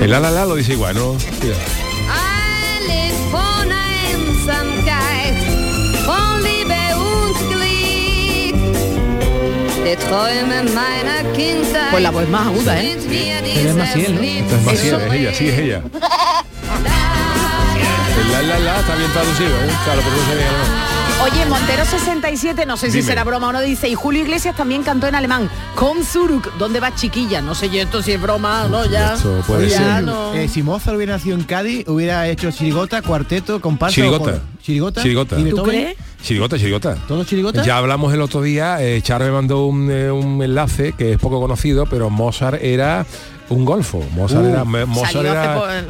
[0.00, 1.16] El la la la lo dice igual, ¿no?
[11.90, 12.96] Pues la voz más aguda, ¿eh?
[13.08, 14.20] Pero es Maciel, ¿no?
[14.22, 15.82] Es Maciel, es ella, sí, es ella.
[16.86, 19.70] El la la la está bien traducido, ¿eh?
[19.84, 20.98] Claro, pero no se ve alemán.
[21.20, 24.84] Oye, Montero 67, no sé si será broma o no, dice, y Julio Iglesias también
[24.84, 25.50] cantó en alemán.
[25.74, 27.42] Con Zuruk, ¿dónde va chiquilla?
[27.42, 29.14] No sé yo esto si es broma o no, ya.
[29.14, 30.04] Esto puede ya ser.
[30.04, 30.32] no.
[30.34, 33.96] Eh, si Mozart hubiera nacido en Cádiz, hubiera hecho chirigota, cuarteto, comparsa...
[33.96, 34.30] Chirigota.
[34.30, 34.62] o.
[34.62, 35.02] Chirigota.
[35.02, 35.40] Chirigota.
[35.40, 35.96] ¿Y ¿Tú crees?
[36.22, 36.94] Chirigota, chirigota.
[37.08, 37.64] ¿Todos chirigota?
[37.64, 41.18] Ya hablamos el otro día, eh, Charo me mandó un, eh, un enlace que es
[41.18, 43.04] poco conocido, pero Mozart era
[43.50, 44.02] un golfo.
[44.14, 45.24] Mozart Uh, era, Mozart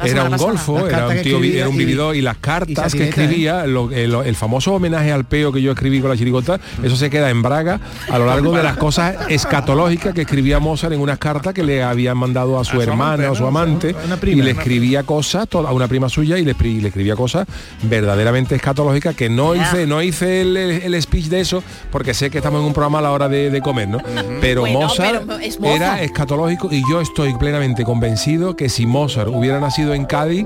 [0.05, 2.39] era, un golfo, era un tío, vi- escribía era un y- vividor y las y
[2.39, 6.17] cartas que escribía, lo- el, el famoso homenaje al peo que yo escribí con la
[6.17, 10.59] chirigota, eso se queda en Braga a lo largo de las cosas escatológicas que escribía
[10.59, 13.45] Mozart en unas cartas que le habían mandado a su, su hermana amante, o su
[13.47, 14.41] amante Una prima.
[14.41, 17.45] y le escribía cosas toda- a una prima suya y le, escri- le escribía cosas
[17.83, 22.29] verdaderamente escatológicas que no hice no hice el, el- el speech de eso porque sé
[22.29, 23.99] que estamos en un programa a la hora de, de comer no
[24.41, 25.75] pero Bueno, Mozart pero es Mozart.
[25.75, 30.45] era escatológico y yo estoy plenamente convencido que si Mozart hubiera nacido en Cádiz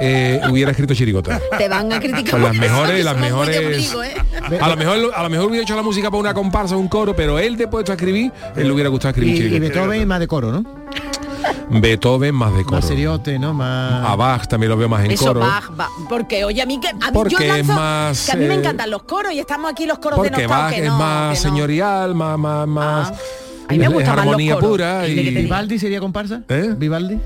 [0.00, 2.30] eh, hubiera escrito chirigota Te van a criticar.
[2.30, 4.58] con las mejores las mejores ¿eh?
[4.58, 7.14] a lo mejor a lo mejor hubiera hecho la música para una comparsa un coro
[7.14, 10.26] pero él después de escribir él le hubiera gustado escribir Y, y Beethoven más de
[10.26, 10.64] coro, ¿no?
[11.70, 12.76] Beethoven más de coro.
[12.76, 13.52] Más seriote, ¿no?
[13.54, 14.04] Más...
[14.06, 15.40] A Bach también lo veo más en Eso, coro.
[15.40, 18.32] Bach, Bach, porque oye, a mí que a mí Porque yo es lanzo- más, que
[18.32, 20.72] a mí me eh, encantan los coros y estamos aquí los coros de Porque Bach
[20.72, 21.50] que es no, más que no.
[21.50, 23.12] señorial, más, más, más.
[23.68, 24.70] A mí me es gustan más los armonía coros.
[24.70, 26.42] pura ¿Y Vivaldi sería comparsa?
[26.48, 26.74] ¿Eh?
[26.76, 27.18] ¿Vivaldi?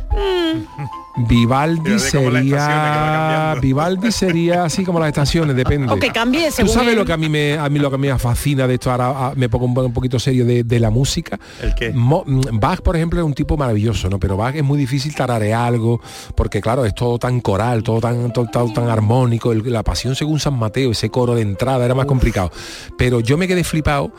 [1.28, 3.54] Vivaldi que va sería.
[3.60, 7.16] Vivaldi sería así como las estaciones depende O que cambie tú sabes lo que a
[7.18, 9.78] mí me a mí lo que me fascina de esto ahora ah, me pongo un,
[9.86, 11.90] un poquito serio de, de la música ¿El qué?
[11.92, 15.14] Mo- mm, Bach por ejemplo es un tipo maravilloso no pero Bach es muy difícil
[15.14, 16.00] tararear algo
[16.34, 20.14] porque claro es todo tan coral todo tan todo, todo tan armónico el- la pasión
[20.14, 22.50] según San Mateo ese coro de entrada era más complicado
[22.96, 24.12] pero yo me quedé flipado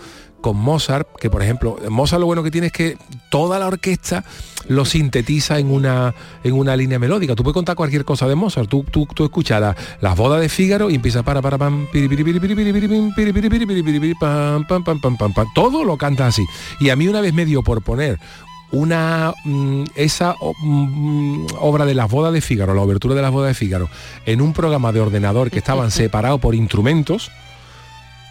[0.44, 2.98] con Mozart, que por ejemplo, Mozart lo bueno que tiene es que
[3.30, 4.24] toda la orquesta
[4.68, 7.34] lo sintetiza en una, en una línea melódica.
[7.36, 8.70] Tú puedes contar cualquier cosa de Mozart.
[8.70, 11.88] Tú, tú, tú escuchas la- las bodas de Fígaro y empieza para para pam
[14.68, 15.48] pam pam pam pam pam.
[15.56, 16.46] Todo lo canta así.
[16.80, 18.20] Y a mí una vez me dio por poner
[18.72, 23.50] una mm, esa mm, obra de las bodas de Fígaro, la obertura de las bodas
[23.50, 23.90] de Fígaro,
[24.26, 27.32] en un programa de ordenador que estaban separados por instrumentos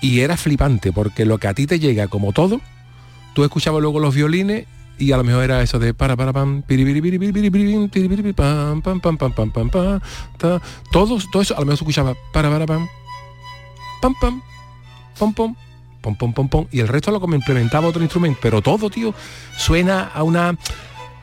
[0.03, 2.61] y era flipante porque lo que a ti te llega como todo,
[3.35, 4.67] tú escuchabas luego los violines
[4.99, 9.51] y a lo mejor era eso de para para pam pam pam pam pam pam
[9.51, 10.01] pam pam
[10.91, 12.89] todos todo eso a lo mejor escuchaba para para pam
[14.03, 14.43] pam pam
[15.19, 15.57] pom pom
[16.03, 19.15] pom pom pom pom y el resto lo complementaba otro instrumento pero todo tío
[19.57, 20.59] suena a una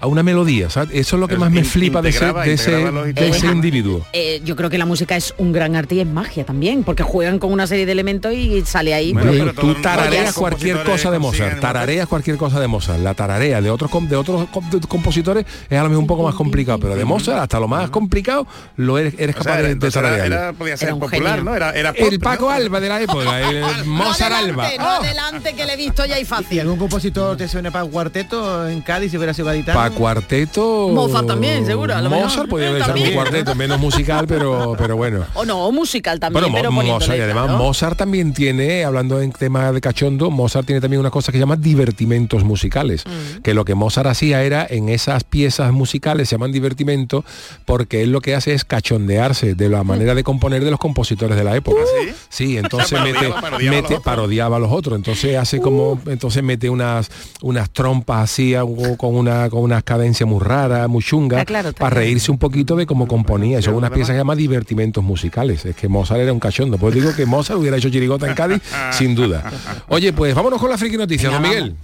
[0.01, 0.89] a una melodía ¿sabes?
[0.93, 4.69] eso es lo que más me flipa de ese, de de individuo Eh, yo creo
[4.69, 7.67] que la música es un gran arte y es magia también, porque juegan con una
[7.67, 9.13] serie de elementos y sale ahí.
[9.13, 13.13] Bueno, pues, pero tú tarareas cualquier cosa de Mozart, tarareas cualquier cosa de Mozart, la
[13.13, 14.47] tararea de otros de otros
[14.87, 17.89] compositores es a lo mejor un poco más complicado, pero de Mozart hasta lo más
[17.89, 20.99] complicado lo eres, eres O capaz sea, de, de era, era- podía ser Era un
[21.01, 21.43] popular, genio.
[21.43, 21.55] ¿no?
[21.55, 22.51] Era, era pop, el Paco ¿no?
[22.51, 24.65] Alba de la época, el Mozart Alba.
[24.67, 26.59] Adelante, no adelante, que le he visto ya y ¿Y fácil.
[26.61, 29.79] algún compositor te suena para cuarteto en Cádiz si hubiera sido gaditano?
[29.91, 30.89] Cuarteto.
[30.89, 32.49] Mozart también, seguro, a lo Mozart mejor.
[32.49, 35.25] podía haber sido un cuarteto, menos musical, pero, pero bueno.
[35.33, 37.49] O no, o musical también, Bueno, pero Mozart, y además.
[37.51, 41.41] Mozart también tiene, hablando en tema de cachondo, Mozart tiene también una cosa que se
[41.41, 43.41] llama divertimentos musicales, Mm.
[43.41, 47.23] que lo que Mozart hacía era en esas piezas musicales se llaman divertimentos
[47.65, 51.37] porque él lo que hace es cachondearse de la manera de componer de los compositores
[51.37, 51.79] de la época.
[51.81, 52.13] ¿Ah, sí?
[52.29, 54.01] Sí, entonces mete, parodiaba- a mete- otros.
[54.03, 57.09] parodiaba a los otros, entonces hace como, entonces mete unas
[57.41, 61.73] unas trompas así algo con una con unas cadencias muy raras, muy chungas, Está claro,
[61.73, 63.61] para reírse un poquito de cómo componía.
[63.61, 65.65] Son unas piezas que se llaman divertimentos musicales.
[65.65, 66.77] Es que Mozart era un cachondo.
[66.77, 68.61] Pues digo que Mozart hubiera hecho chirigota en Cádiz,
[68.91, 69.49] sin duda.
[69.87, 71.75] Oye, pues vámonos con la friki noticias, don Miguel.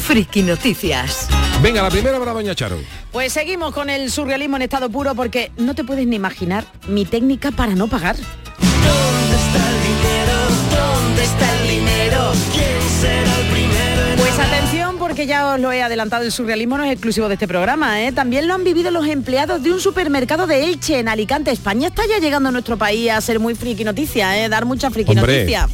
[0.00, 1.28] Friki Noticias.
[1.62, 2.78] Venga, la primera para doña Charo.
[3.12, 7.04] Pues seguimos con el surrealismo en estado puro porque no te puedes ni imaginar mi
[7.04, 8.16] técnica para no pagar.
[14.16, 17.48] Pues atención porque ya os lo he adelantado, el surrealismo no es exclusivo de este
[17.48, 18.12] programa, ¿eh?
[18.12, 21.50] también lo han vivido los empleados de un supermercado de Elche en Alicante.
[21.50, 24.48] España está ya llegando a nuestro país a ser muy friki noticia, ¿eh?
[24.48, 25.38] dar mucha friki Hombre.
[25.38, 25.68] noticia.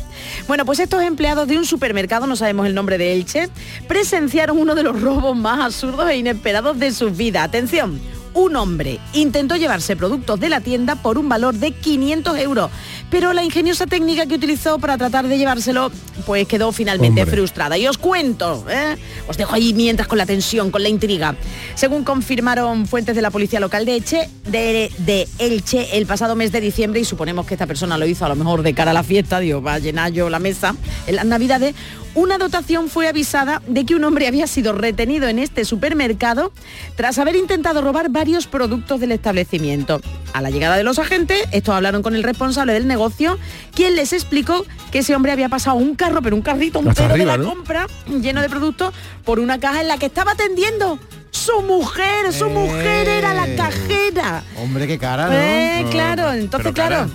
[0.46, 3.48] Bueno, pues estos empleados de un supermercado, no sabemos el nombre de Elche,
[3.88, 7.42] presenciaron uno de los robos más absurdos e inesperados de su vida.
[7.42, 8.00] Atención.
[8.34, 12.70] Un hombre intentó llevarse productos de la tienda por un valor de 500 euros,
[13.10, 15.90] pero la ingeniosa técnica que utilizó para tratar de llevárselo,
[16.26, 17.36] pues quedó finalmente Hombre.
[17.36, 17.78] frustrada.
[17.78, 18.96] Y os cuento, ¿eh?
[19.28, 21.36] os dejo ahí mientras con la tensión, con la intriga.
[21.74, 26.52] Según confirmaron fuentes de la policía local de Elche, de, de Elche el pasado mes
[26.52, 28.94] de diciembre, y suponemos que esta persona lo hizo a lo mejor de cara a
[28.94, 30.74] la fiesta, digo, va a llenar yo la mesa
[31.06, 31.74] en las navidades,
[32.14, 36.52] una dotación fue avisada de que un hombre había sido retenido en este supermercado
[36.96, 40.00] tras haber intentado robar varios productos del establecimiento.
[40.34, 43.38] A la llegada de los agentes, estos hablaron con el responsable del negocio,
[43.72, 47.32] quien les explicó que ese hombre había pasado un carro, pero un carrito entero arriba,
[47.32, 47.50] de la ¿no?
[47.54, 47.86] compra
[48.20, 48.92] lleno de productos
[49.24, 50.98] por una caja en la que estaba atendiendo
[51.30, 53.54] su mujer, su mujer era la Eh.
[53.56, 54.42] cajera.
[54.60, 55.32] Hombre, qué cara, ¿no?
[55.34, 57.08] Eh, claro, entonces claro.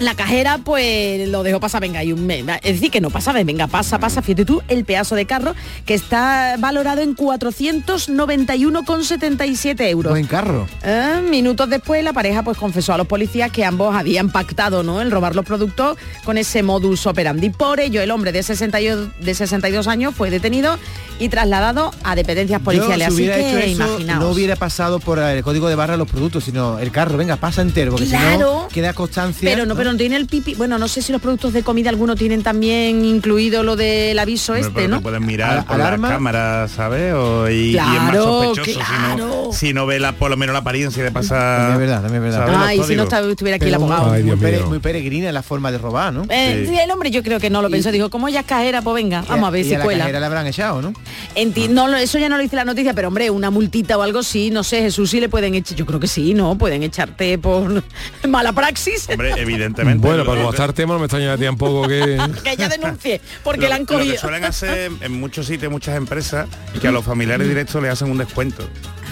[0.00, 2.44] La cajera pues lo dejó pasar, venga, y un mes.
[2.62, 5.54] Es decir, que no pasaba, venga, pasa, pasa, fíjate tú, el pedazo de carro
[5.86, 10.10] que está valorado en 491,77 euros.
[10.12, 10.66] Buen carro.
[10.82, 15.00] Eh, minutos después la pareja pues confesó a los policías que ambos habían pactado ¿no?
[15.00, 17.50] el robar los productos con ese modus operandi.
[17.50, 20.76] Por ello el hombre de 62, de 62 años fue detenido
[21.18, 23.08] y trasladado a dependencias policiales.
[23.08, 24.24] Yo, si Así que imaginaos.
[24.24, 27.62] no hubiera pasado por el código de barra los productos, sino el carro, venga, pasa
[27.62, 28.62] entero, porque si Claro.
[28.62, 29.48] no queda constancia.
[29.48, 30.54] Pero no, pero no tiene el pipi.
[30.54, 34.54] Bueno, no sé si los productos de comida alguno tienen también incluido lo del aviso
[34.54, 34.96] este, pero ¿no?
[34.96, 36.08] te pueden mirar Al- por la alarma.
[36.08, 37.12] cámara, ¿sabes?
[37.12, 39.16] O, y, y es más Claro, sospechoso si, claro.
[39.18, 41.72] no, si no ve la, por lo menos la apariencia de pasar.
[41.72, 42.64] Es verdad, también es verdad.
[42.64, 44.08] Ay, si no estuviera aquí el abogado.
[44.08, 44.66] muy, Dios pere- mío.
[44.68, 46.22] muy peregrina la forma de robar, ¿no?
[46.30, 48.80] Eh, sí, el hombre yo creo que no lo pensó, dijo, como ella es cajera,
[48.80, 49.98] pues venga, vamos a ver y si a la cuela.
[50.04, 50.94] cajera la habrán echado, ¿no?
[51.36, 54.02] Enti- no, lo- eso ya no lo dice la noticia, pero hombre, una multita o
[54.02, 56.56] algo sí, no sé, Jesús sí le pueden echar, yo creo que sí, ¿no?
[56.56, 57.82] Pueden echarte por
[58.28, 59.06] mala praxis.
[59.10, 59.73] Hombre, evidentemente.
[59.98, 62.18] Bueno, para gastar tema no me extraña tampoco que...
[62.44, 64.18] que ella denuncie, porque lo, la han lo que cogido.
[64.18, 66.48] suelen hacer en muchos sitios, muchas empresas,
[66.80, 68.68] que a los familiares directos le hacen un descuento.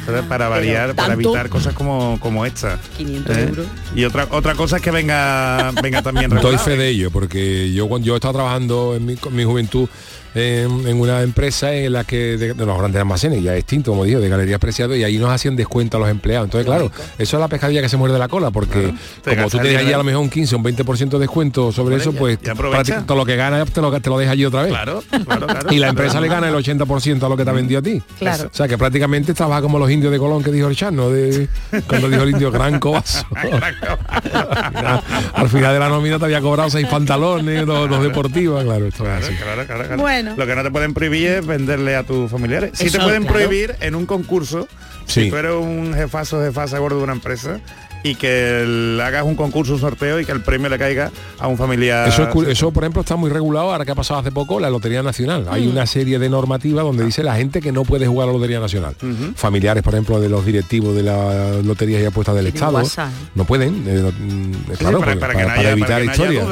[0.07, 0.22] ¿sabes?
[0.25, 2.79] Para variar, para evitar cosas como, como esta.
[2.96, 3.42] 500 ¿eh?
[3.48, 3.66] euros.
[3.94, 6.64] Y otra otra cosa es que venga venga también Doy regulado.
[6.64, 9.88] fe de ello, porque yo cuando yo estaba trabajando en mi, con mi juventud
[10.35, 14.05] en, en una empresa en la que de, de los grandes almacenes, ya extinto, como
[14.05, 16.47] digo, de galerías preciadas, y ahí nos hacían descuento a los empleados.
[16.47, 18.92] Entonces, claro, eso es la pescadilla que se muerde la cola, porque
[19.23, 19.97] Te como tú tienes allí dinero.
[19.97, 23.18] a lo mejor un 15 o un 20% de descuento sobre eso, pues prácticamente todo
[23.18, 24.71] lo que ganas te lo, te lo deja allí otra vez.
[24.73, 25.68] Claro, claro, claro.
[25.73, 28.03] Y la empresa le gana el 80% a lo que te ha vendido a ti.
[28.18, 28.49] Claro.
[28.53, 31.49] O sea que prácticamente trabaja como los indios de Colón que dijo el Chano, de
[31.87, 33.27] cuando dijo el indio gran cobazo.
[35.35, 39.05] Al final de la nómina te había cobrado seis pantalones, dos, dos deportivas, claro, esto
[39.05, 39.35] es así.
[39.35, 39.97] Claro, claro, claro.
[40.23, 40.37] Bueno.
[40.37, 42.71] Lo que no te pueden prohibir es venderle a tus familiares.
[42.75, 43.39] Sí Eso, te pueden claro.
[43.39, 44.69] prohibir en un concurso,
[45.07, 45.25] Sí.
[45.25, 47.59] si tú eres un jefazo, jefasa gordo de una empresa,
[48.03, 51.47] y que le hagas un concurso, un sorteo y que el premio le caiga a
[51.49, 52.09] un familiar.
[52.09, 54.71] Eso, es eso, por ejemplo, está muy regulado ahora que ha pasado hace poco la
[54.71, 55.47] Lotería Nacional.
[55.51, 58.38] Hay una serie de normativas donde dice la gente que no puede jugar a la
[58.38, 58.95] Lotería Nacional.
[59.37, 63.31] Familiares, por ejemplo, de los directivos de las loterías y apuestas del Estado, WhatsApp, ¿eh?
[63.35, 63.85] no pueden.
[63.87, 66.47] eh, mm, Sí, claro, para, evitar historias.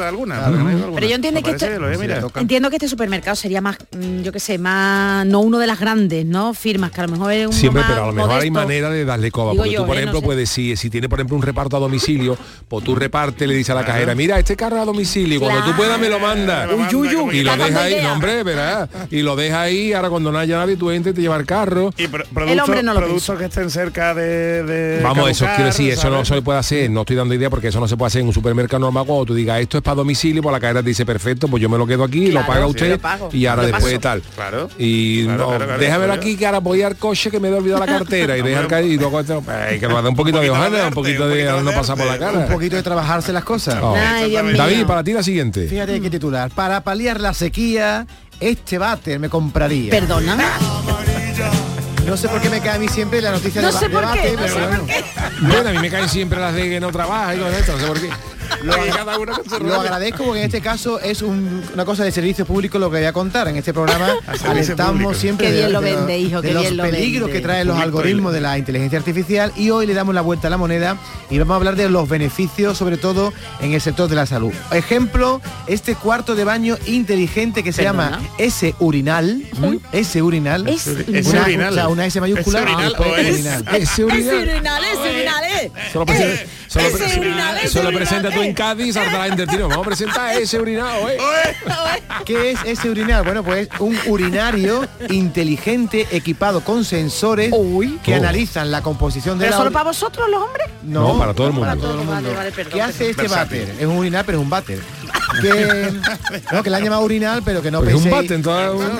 [0.95, 2.25] Pero yo entiendo que mirar.
[2.35, 5.79] entiendo que este supermercado sería más, mm, yo qué sé, más, no uno de las
[5.79, 6.53] grandes, ¿no?
[6.53, 8.89] Firmas, que a lo mejor es un Siempre, más pero a lo mejor hay manera
[8.89, 9.51] de darle coba.
[9.51, 9.99] Digo Porque yo, tú, por ¿eh?
[9.99, 10.25] No ejemplo, sé.
[10.25, 13.71] puedes, si, si tiene, por ejemplo, un reparto a domicilio, pues tú repartes, le dices
[13.71, 16.69] a la cajera, mira, este carro a domicilio, cuando tú puedas me lo mandas.
[17.31, 18.89] Y lo deja ahí, no, hombre, verás.
[19.09, 21.45] Y lo deja ahí, ahora cuando no haya nadie, tú entras y te lleva el
[21.45, 21.91] carro.
[21.97, 25.45] Y pro- El productos, hombre no lo productos que estén cerca de, de Vamos, eso
[25.55, 27.97] quiero decir, eso no se puede hacer, no estoy dando idea porque eso no se
[27.97, 30.59] puede hacer en un supermercado normal cuando tú digas esto es para domicilio, pues la
[30.59, 32.99] cadena te dice perfecto, pues yo me lo quedo aquí, lo paga sí, usted
[33.33, 33.99] y ahora después paso.
[33.99, 34.21] tal.
[34.35, 34.69] Claro.
[34.77, 36.21] Y Claro, no, claro, claro, déjamelo claro.
[36.21, 38.85] aquí que ahora voy al coche que me he olvidado la cartera y dejar caer
[38.85, 41.30] y luego ay, que nos da un poquito de de hojana, un poquito de
[41.63, 42.39] no pasar por la cara.
[42.39, 43.77] Un poquito de trabajarse las cosas.
[43.81, 43.95] Oh.
[43.95, 44.33] Ay.
[44.55, 45.67] David, para ti la siguiente.
[45.67, 46.51] Fíjate qué titular.
[46.51, 48.05] Para paliar la sequía,
[48.39, 49.91] este váter me compraría.
[49.91, 50.37] Perdona.
[52.05, 53.93] No sé por qué me cae a mí siempre la noticia No de, sé de
[53.93, 54.77] por qué, váter, no pero sé bueno.
[54.79, 55.03] por qué.
[55.41, 57.79] Bueno, a mí me caen siempre las de que no trabaja y todo esto, no
[57.79, 58.09] sé por qué.
[58.63, 62.89] Lo, lo agradezco porque en este caso es un- una cosa de servicio público lo
[62.91, 63.47] que voy a contar.
[63.47, 64.09] En este programa
[64.45, 65.13] alentamos público.
[65.13, 67.39] siempre Qué de, bien lo de vende, hijo, de qué los bien lo peligros vende.
[67.41, 70.49] que traen los algoritmos de la inteligencia artificial y hoy le damos la vuelta a
[70.49, 70.97] la moneda
[71.29, 74.51] y vamos a hablar de los beneficios, sobre todo en el sector de la salud.
[74.71, 78.11] Ejemplo, este cuarto de baño inteligente que se Perdona.
[78.11, 79.41] llama S urinal.
[79.91, 81.71] S urinal, una, urinal.
[81.71, 83.29] o sea, una S mayúscula, ¿Ese urinal y después o es?
[83.35, 83.63] urinal.
[84.11, 84.41] Urinal.
[84.43, 86.47] urinal, ese urinal, eh.
[86.71, 88.45] Solo, ese pre- urinal, ese solo urinal, presenta tú eh.
[88.47, 89.67] en Cádiz, la gente del tiro.
[89.67, 91.17] Vamos a presentar ese urinado, ¿eh?
[92.25, 93.23] ¿Qué es ese urinal?
[93.25, 97.51] Bueno, pues un urinario inteligente equipado con sensores
[98.03, 98.15] que Oh.
[98.17, 100.67] analizan la composición de ¿Pero la solo para vosotros los hombres?
[100.83, 101.67] No, para todo el mundo.
[101.67, 102.11] Para todo el mundo.
[102.13, 103.59] Vale, vale, perdón, ¿Qué hace este Versátil.
[103.61, 103.75] váter?
[103.79, 104.79] Es un urinal, pero es un váter.
[105.41, 105.93] Que,
[106.51, 108.41] no, que le han llamado urinal, pero que no Porque es un penséis- bate en
[108.43, 108.97] toda No,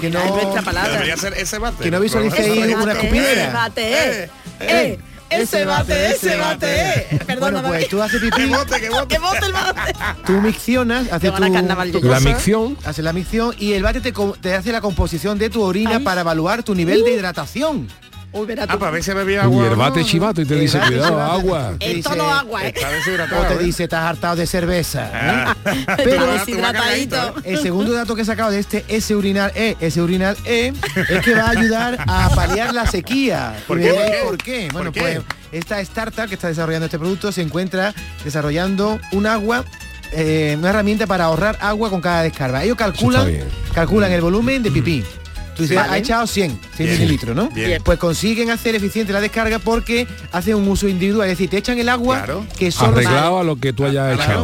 [0.00, 1.16] que Pero no- palabra.
[1.16, 1.82] Ser ese bate.
[1.84, 3.70] Que no visualicéis una escupidera.
[3.76, 4.28] eh.
[4.60, 4.98] Eh,
[5.30, 7.20] ese bate, ese bate, eh.
[7.26, 9.06] Perdona, Bueno, pues tú haces pipí, bote, que bote.
[9.06, 9.92] Que bote el bate.
[10.26, 12.08] tú miccionas, haces tu, tu.
[12.08, 12.76] La micción.
[12.84, 16.02] haces la micción y el bate te, hace la composición de tu orina Ay.
[16.04, 17.88] para evaluar tu nivel de hidratación.
[18.32, 19.66] Uy, verá Ah, ver si bebía Y agua.
[19.66, 21.74] el bate chivato y te dice, cuidado, agua.
[21.78, 22.74] Dice- no agua, eh.
[22.78, 23.58] O te ¿eh?
[23.58, 25.10] dice, estás hartado de cerveza.
[25.62, 25.96] Ah.
[25.96, 27.34] Pero deshidratadito.
[27.44, 30.72] el segundo dato que he sacado de este S urinal E, S urinal E,
[31.08, 33.54] es que va a ayudar a paliar la sequía.
[33.66, 34.20] ¿Por Y qué?
[34.24, 34.68] ¿Por qué?
[34.72, 35.20] Bueno, pues
[35.52, 39.64] esta startup que está desarrollando este producto se encuentra desarrollando un agua
[40.12, 42.64] eh, una herramienta para ahorrar agua con cada descarga.
[42.64, 43.28] Ellos calculan,
[43.74, 45.04] calculan el volumen de pipí.
[45.60, 45.92] Tú dices, Vale.
[45.92, 47.00] ha echado 100, 100 Bien.
[47.00, 47.48] mililitros, ¿no?
[47.50, 47.82] Bien.
[47.84, 51.28] Pues consiguen hacer eficiente la descarga porque hacen un uso individual.
[51.28, 52.46] Es decir, te echan el agua Claro.
[52.58, 54.42] que solo Arreglado a lo que tú hayas echado.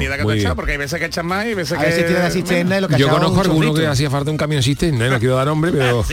[0.55, 1.91] porque hay veces que echan más y veces a que...
[1.91, 4.37] tiene la cisterna y lo que ha Yo conozco un alguno que hacía falta un
[4.37, 6.05] camión cisterna, no quiero dar nombre, pero...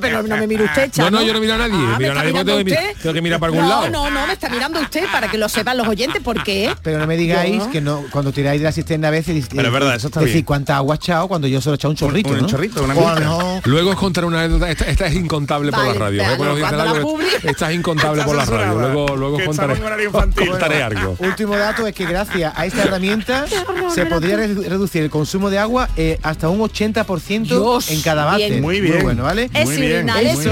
[0.00, 2.04] Pero no me mire usted, No, no, yo no miro a nadie, Ah, miro ¿me
[2.04, 3.02] a está nadie porque mirando tengo que, mi- usted?
[3.02, 3.90] tengo que mirar para algún no, lado.
[3.90, 6.74] No, no, me está mirando usted para que lo sepan los oyentes por qué.
[6.82, 9.72] Pero no me digáis que no cuando tiráis de la cisterna a veces Pero es
[9.72, 10.44] verdad, eso está decir bien.
[10.44, 12.46] cuánta agua ha echado cuando yo solo he echado un chorrito, un ¿no?
[12.46, 15.98] chorrito, una mejor- Luego os contaré una anécdota, esta, esta es incontable por Vale, la
[16.06, 16.22] radio.
[16.22, 17.38] vale, ¿eh?
[17.42, 18.78] La estás incontable por la radio.
[18.78, 19.74] Luego, luego contaré,
[20.46, 21.16] contaré algo.
[21.20, 23.46] Último dato es que gracias a esta herramienta
[23.94, 28.24] se podría redu- reducir el consumo de agua eh, hasta un 80% Dios, en cada
[28.24, 28.48] bate.
[28.50, 28.60] bien.
[28.62, 29.02] Muy bien.
[29.02, 29.50] bueno, ¿vale?
[29.52, 30.46] Es Muy bien, es muy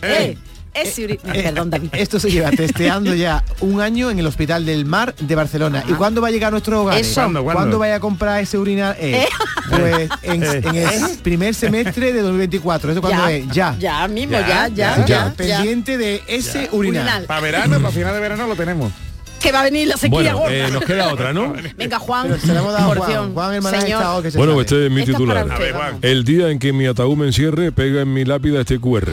[0.00, 0.38] Eh,
[0.82, 0.98] es.
[0.98, 1.18] eh.
[1.34, 1.90] Eh, Perdón, David.
[1.92, 5.84] Esto se lleva testeando ya un año en el Hospital del Mar de Barcelona.
[5.88, 7.06] ¿Y cuándo va a llegar a hogares?
[7.06, 7.20] Eso.
[7.20, 7.58] ¿Cuándo, cuándo?
[7.60, 8.96] ¿Cuándo vaya a comprar ese urinal?
[8.98, 9.26] Eh,
[9.70, 10.62] Pues en, Eh.
[10.64, 12.92] en el primer semestre de 2024.
[12.92, 13.46] ¿Eso cuándo Ya, es?
[13.48, 13.76] Ya.
[13.78, 15.06] Ya mismo, Ya, ya, ya, ya.
[15.06, 15.06] ya.
[15.06, 15.34] ya.
[15.34, 17.02] Pendiente de ese urinal.
[17.04, 17.24] Urinal.
[17.24, 18.92] Para verano, para final de verano lo tenemos.
[19.40, 20.52] Que va a venir la sequía Bueno, gorda.
[20.52, 21.54] eh, nos queda otra, ¿no?
[21.76, 22.26] Venga, Juan.
[22.26, 23.32] Pero se la hemos dado Juan.
[23.34, 23.84] Juan, Señor.
[24.00, 24.64] está hoy que se Bueno, sabe.
[24.64, 25.60] pues este es mi Esto es para titular.
[25.60, 26.10] usted, ver.
[26.12, 29.12] El día en que mi ataúd me encierre, pega en mi lápida este QR.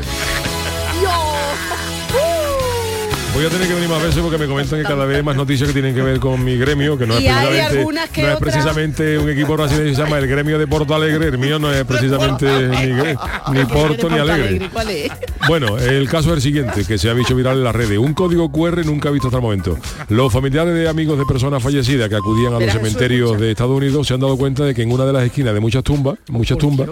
[3.35, 5.35] Voy a tener que venir más veces porque me comentan que cada vez hay más
[5.35, 8.29] noticias que tienen que ver con mi gremio, que no es Y precisamente, que no
[8.29, 11.59] es precisamente un equipo brasileño que se llama el gremio de Porto Alegre, el mío
[11.59, 12.93] no es precisamente ni,
[13.59, 14.69] ni Porto ni Alegre.
[15.49, 17.97] Bueno, el caso es el siguiente, que se ha visto viral en las redes.
[17.97, 19.77] Un código QR nunca visto hasta el momento.
[20.07, 24.07] Los familiares de amigos de personas fallecidas que acudían a los cementerios de Estados Unidos
[24.07, 26.57] se han dado cuenta de que en una de las esquinas de muchas tumbas, muchas
[26.57, 26.87] tumbas,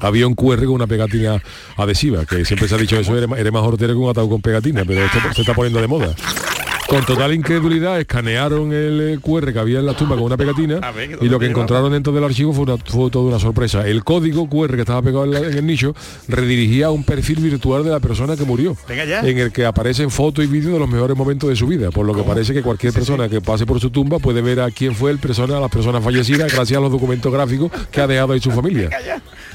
[0.00, 1.42] había un QR con una pegatina
[1.76, 4.28] adhesiva, que siempre se ha dicho eso, eres, más- eres más hortero que un ataúd
[4.30, 6.14] con pegatina, pero esto se está poniendo de moda.
[6.86, 10.76] Con total incredulidad escanearon el eh, QR que había en la tumba con una pegatina
[10.82, 13.38] A ver, ¿qué y lo que encontraron dentro del archivo fue, una- fue toda una
[13.38, 13.88] sorpresa.
[13.88, 15.94] El código QR que estaba pegado en, la- en el nicho
[16.28, 18.76] redirigía a un perfil virtual de la persona que murió,
[19.26, 22.04] en el que aparecen fotos y vídeos de los mejores momentos de su vida, por
[22.04, 24.94] lo que parece que cualquier persona que pase por su tumba puede ver a quién
[24.94, 28.34] fue el persona, a las personas fallecidas gracias a los documentos gráficos que ha dejado
[28.34, 28.90] ahí su familia.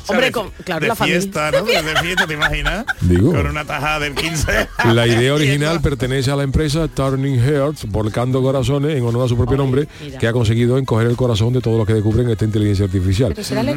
[0.07, 1.21] Hombre, de- con- claro, de la familia.
[1.21, 1.63] fiesta, ¿no?
[1.63, 2.85] De fiesta, ¿te imaginas?
[3.01, 3.31] Digo.
[3.33, 4.67] Con una tajada del 15.
[4.93, 9.37] La idea original pertenece a la empresa Turning Hearts, volcando corazones, en honor a su
[9.37, 9.87] propio nombre,
[10.19, 13.35] que ha conseguido encoger el corazón de todos los que descubren esta inteligencia artificial.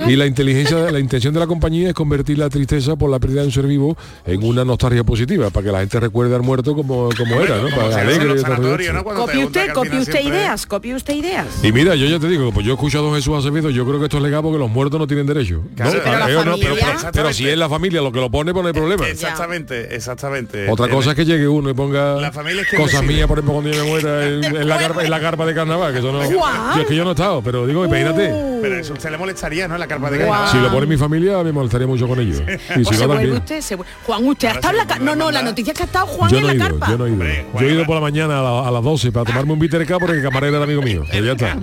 [0.09, 3.41] Y la inteligencia, la intención de la compañía es convertir la tristeza por la pérdida
[3.41, 6.75] de un ser vivo en una nostalgia positiva, para que la gente recuerde al muerto
[6.75, 7.71] como, como era, ¿no?
[7.71, 8.93] Como Para alegre.
[8.93, 9.05] ¿no?
[9.05, 11.47] Copie usted, copie usted siempre- ideas, copie usted ideas.
[11.63, 13.99] Y mira, yo ya te digo, pues yo escucho a don Jesús Acevedo, yo creo
[13.99, 15.63] que esto es legal porque los muertos no tienen derecho.
[15.77, 15.91] ¿no?
[16.13, 18.53] Pero la no, pero, familia- pero- pero si es la familia lo que lo pone,
[18.53, 19.07] pues no hay problema.
[19.09, 20.69] Exactamente, exactamente.
[20.71, 23.39] Otra cosa es que llegue uno y ponga La familia es que cosas mías, por
[23.39, 25.99] ejemplo, cuando yo me muera en, en la carpa, en la carpa de carnaval, que
[26.01, 26.23] eso no.
[26.31, 28.33] Yo es que yo no he estado, pero digo, imagínate.
[28.63, 29.77] Pero eso usted le molestaría, ¿no?
[29.79, 30.49] La carpa de carnaval.
[30.51, 32.41] Si lo pone mi familia, me molestaría mucho con ellos.
[32.77, 33.33] Y si se no, también.
[33.33, 35.77] usted, se Juan, usted ha estado en la sí, ca- No, no, la noticia es
[35.77, 36.91] que ha estado Juan Yo en no he la ido, carpa.
[36.91, 37.15] yo no he ido.
[37.15, 39.59] Hombre, Yo he ido por la mañana a, la- a las 12 para tomarme un
[39.59, 41.05] bitter K porque el camarero era amigo mío.
[41.11, 41.57] Pues ya está.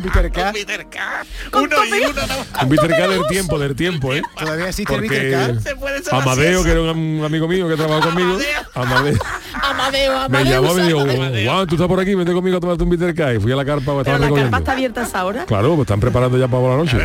[0.53, 1.23] Peter K.
[1.53, 2.63] Uno y uno, no.
[2.63, 4.21] Un bitter K del tiempo, del tiempo, ¿eh?
[4.39, 5.59] Todavía existe el Porque K.
[5.61, 8.37] Se puede Amadeo, que era un, amigo mío que trabajó conmigo,
[8.73, 9.17] Amadeo,
[9.53, 10.61] Amadeo, me Amadeo.
[10.61, 11.51] llamó y me dijo.
[11.51, 13.35] Juan, tú estás por aquí, vete conmigo a tomarte un bitter.
[13.35, 15.45] Y fui a la carpa, la está abierta a esa hora.
[15.45, 16.97] Claro, pues están preparando ya para la noche.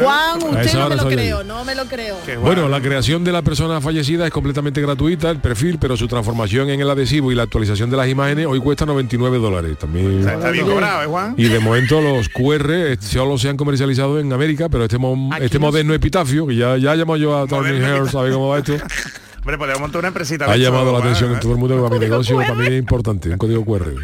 [0.00, 2.16] Juan, A usted esa no me lo creo, no me lo creo.
[2.40, 6.70] Bueno, la creación de la persona fallecida es completamente gratuita, el perfil, pero su transformación
[6.70, 9.78] en el adhesivo y la actualización de las imágenes hoy cuesta 99 dólares.
[9.78, 10.26] También.
[10.28, 11.34] Está bien cobrado, ¿eh, Juan?
[11.36, 15.30] Y de momento los QR eh, solo se han comercializado en América, pero este, mo-
[15.40, 18.72] este moderno epitafio, que ya, ya llamado yo a Hearts a ver cómo va esto,
[19.40, 20.50] Hombre, podemos montar una empresita.
[20.50, 23.28] ha llamado la atención en todo el mundo, para mi negocio, para mí es importante,
[23.30, 23.94] un código QR.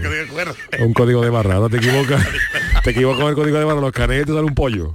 [0.79, 2.25] Un código de barra, ahora te equivocas,
[2.85, 4.93] te equivocas con el código de barra, los canetes te sale un pollo.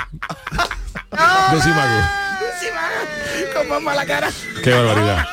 [1.51, 2.01] De Simago.
[3.53, 4.29] Con más mala cara.
[4.63, 5.25] Qué barbaridad.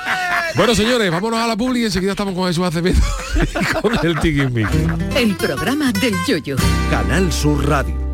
[0.56, 3.00] Bueno, señores, vámonos a la publi y enseguida estamos con Jesús Acevedo
[3.52, 4.86] y con el Tiquismiqui.
[5.16, 6.56] El programa del yoyo.
[6.90, 8.13] Canal Sur Radio.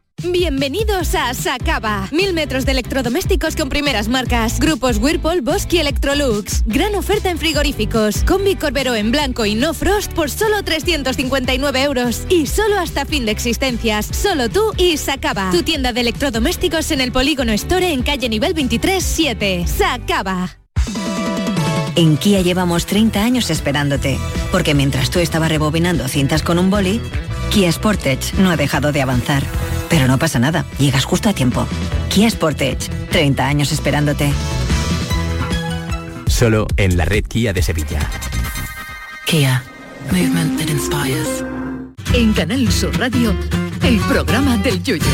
[0.23, 2.07] Bienvenidos a Sacaba.
[2.11, 4.59] Mil metros de electrodomésticos con primeras marcas.
[4.59, 6.63] Grupos Whirlpool, Bosque y Electrolux.
[6.67, 8.23] Gran oferta en frigoríficos.
[8.23, 12.21] Combi Corbero en blanco y no frost por solo 359 euros.
[12.29, 14.05] Y solo hasta fin de existencias.
[14.05, 15.49] Solo tú y Sacaba.
[15.51, 19.65] Tu tienda de electrodomésticos en el Polígono Store en calle nivel 23 7.
[19.67, 20.57] Sacaba.
[21.95, 24.17] En Kia llevamos 30 años esperándote,
[24.51, 27.01] porque mientras tú estabas rebobinando cintas con un boli,
[27.51, 29.43] Kia Sportage no ha dejado de avanzar.
[29.89, 31.67] Pero no pasa nada, llegas justo a tiempo.
[32.09, 34.31] Kia Sportage, 30 años esperándote.
[36.27, 37.99] Solo en la red Kia de Sevilla.
[39.25, 39.63] Kia.
[40.11, 41.43] Movement that inspires.
[42.13, 43.35] En Canal Sur Radio,
[43.83, 45.05] el programa del yoyo.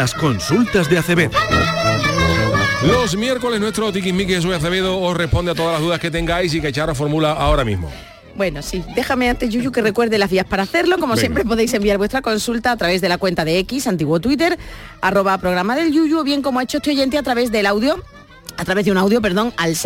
[0.00, 1.32] Las consultas de Acevedo.
[2.86, 6.62] Los miércoles nuestro tiquismiqui Jesús Acevedo os responde a todas las dudas que tengáis y
[6.62, 7.92] que Charo formula ahora mismo.
[8.34, 10.96] Bueno, sí, déjame antes, Yuyu, que recuerde las vías para hacerlo.
[10.96, 11.20] Como Venga.
[11.20, 14.58] siempre, podéis enviar vuestra consulta a través de la cuenta de X, antiguo Twitter,
[15.02, 18.02] arroba programa del Yuyu, o bien como ha hecho este oyente a través del audio,
[18.56, 19.76] a través de un audio, perdón, al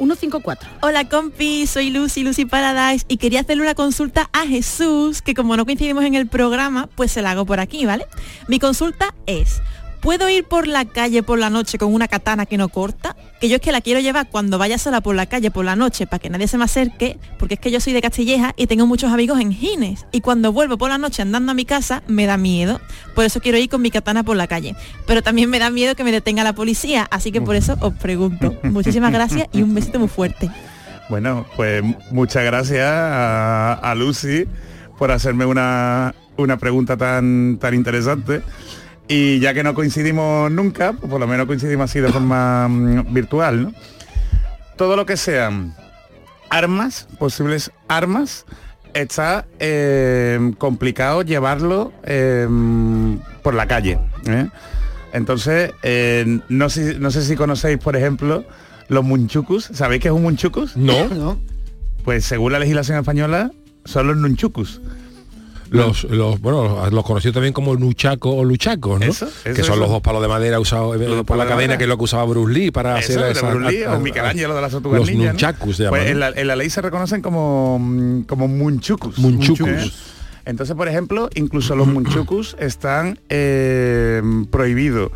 [0.00, 0.58] 670-947-154.
[0.82, 5.56] Hola compi, soy Lucy, Lucy Paradise y quería hacerle una consulta a Jesús, que como
[5.56, 8.06] no coincidimos en el programa, pues se la hago por aquí, ¿vale?
[8.48, 9.60] Mi consulta es,
[10.00, 13.16] ¿puedo ir por la calle por la noche con una katana que no corta?
[13.40, 15.76] Que yo es que la quiero llevar cuando vaya sola por la calle por la
[15.76, 18.66] noche para que nadie se me acerque, porque es que yo soy de Castilleja y
[18.66, 20.06] tengo muchos amigos en Gines.
[20.12, 22.80] Y cuando vuelvo por la noche andando a mi casa, me da miedo.
[23.14, 24.74] Por eso quiero ir con mi katana por la calle.
[25.06, 27.94] Pero también me da miedo que me detenga la policía, así que por eso os
[27.94, 28.54] pregunto.
[28.62, 30.50] Muchísimas gracias y un besito muy fuerte.
[31.08, 31.82] Bueno, pues
[32.12, 34.46] muchas gracias a, a Lucy
[34.96, 38.42] por hacerme una, una pregunta tan, tan interesante.
[39.12, 43.12] Y ya que no coincidimos nunca, pues por lo menos coincidimos así de forma mm,
[43.12, 43.72] virtual, ¿no?
[44.76, 45.74] Todo lo que sean
[46.48, 48.46] armas, posibles armas,
[48.94, 52.46] está eh, complicado llevarlo eh,
[53.42, 53.98] por la calle.
[54.28, 54.46] ¿eh?
[55.12, 58.44] Entonces, eh, no, sé, no sé si conocéis, por ejemplo,
[58.86, 59.70] los munchucus.
[59.72, 60.76] ¿Sabéis qué es un munchucus?
[60.76, 61.36] No.
[62.04, 63.50] Pues según la legislación española,
[63.84, 64.80] son los nunchucus.
[65.70, 69.06] Los, los, bueno, los conocidos también como nuchaco o luchacos, ¿no?
[69.06, 69.76] Eso, eso, que son eso.
[69.76, 72.04] los dos palos de madera usados eh, por la de cadena, que es lo que
[72.04, 74.72] usaba Bruce Lee para hacer de esa- Bruce Lee a- o a- Michelangelo de las
[74.72, 79.16] tortugas Los ninja, Pues en, la, en la ley se reconocen como, como munchukus.
[79.18, 79.68] Munchukus.
[79.68, 79.92] ¿eh?
[80.46, 85.12] Entonces, por ejemplo, incluso los munchukus están eh, prohibidos.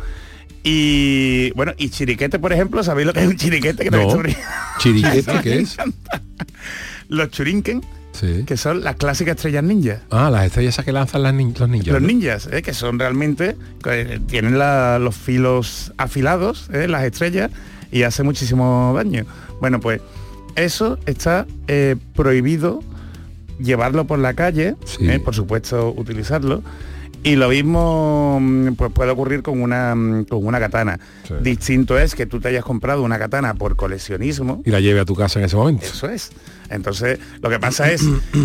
[0.63, 3.83] Y bueno, y chiriquete, por ejemplo, ¿sabéis lo que es un chiriquete?
[3.83, 4.07] Que No.
[4.79, 5.75] ¿Chiriquete qué es?
[7.09, 7.81] Los churinken,
[8.19, 8.43] Sí.
[8.45, 10.01] que son las clásicas estrellas ninja.
[10.09, 11.87] Ah, las estrellas que lanzan las nin- los ninjas.
[11.93, 12.07] Los ¿no?
[12.07, 12.61] ninjas, ¿eh?
[12.61, 16.87] que son realmente, que tienen la- los filos afilados, ¿eh?
[16.87, 17.51] las estrellas,
[17.91, 19.25] y hace muchísimo daño.
[19.61, 20.01] Bueno, pues
[20.55, 22.81] eso está eh, prohibido
[23.59, 25.19] llevarlo por la calle, ¿eh?
[25.23, 26.61] por supuesto utilizarlo.
[27.25, 30.99] Y lo mismo mm, pues puede ocurrir con una, mm, con una katana.
[31.41, 34.61] Distinto es que tú te hayas comprado una katana por coleccionismo.
[34.63, 35.87] Y la lleve a tu casa en ese momento.
[35.87, 36.29] Eso es.
[36.69, 38.03] Entonces, lo que pasa es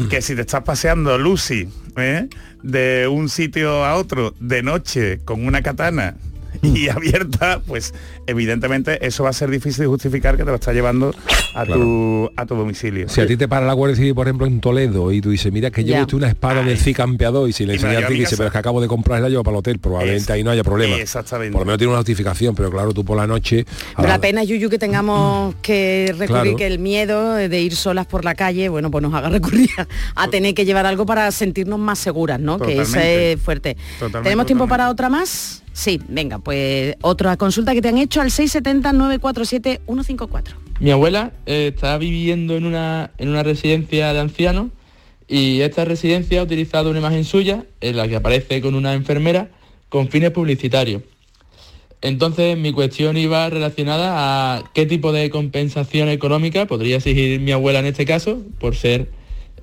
[0.08, 1.68] que si te estás paseando Lucy
[1.98, 2.28] ¿eh?
[2.62, 6.16] de un sitio a otro de noche con una katana
[6.62, 7.94] y abierta, pues
[8.26, 11.14] evidentemente eso va a ser difícil de justificar que te lo está llevando
[11.54, 13.08] a, tu, a tu domicilio.
[13.08, 15.52] Si a ti te para la Guardia Civil, por ejemplo, en Toledo, y tú dices,
[15.52, 18.14] mira, que llevo usted una espada del CI campeador, y si le enseñas a ti,
[18.14, 20.44] dice, pero es que acabo de comprarla, la llevo para el hotel, probablemente Es- ahí
[20.44, 20.96] no haya problema.
[20.96, 21.52] Exactamente.
[21.52, 23.64] Por lo menos tiene una justificación, pero claro, tú por la noche...
[23.96, 26.56] Pero la- pena, Yuyu, que tengamos que recurrir, Claro.
[26.56, 29.86] que el miedo de ir solas por la calle, bueno, pues nos haga recurrir a,
[30.22, 32.58] a tener que llevar algo para sentirnos más seguras, ¿no?
[32.58, 33.76] Que es fuerte.
[33.98, 34.68] Totalmente, ¿Tenemos tiempo totalmente.
[34.68, 35.62] para otra más?
[35.80, 40.52] Sí, venga, pues otra consulta que te han hecho al 670-947-154.
[40.78, 44.66] Mi abuela eh, está viviendo en una, en una residencia de ancianos
[45.26, 49.48] y esta residencia ha utilizado una imagen suya en la que aparece con una enfermera
[49.88, 51.00] con fines publicitarios.
[52.02, 57.78] Entonces mi cuestión iba relacionada a qué tipo de compensación económica podría exigir mi abuela
[57.78, 59.08] en este caso por ser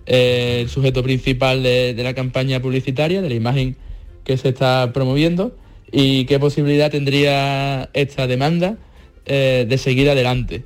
[0.07, 3.77] eh, el sujeto principal de, de la campaña publicitaria, de la imagen
[4.23, 5.55] que se está promoviendo
[5.91, 8.75] y qué posibilidad tendría esta demanda
[9.25, 10.63] eh, de seguir adelante.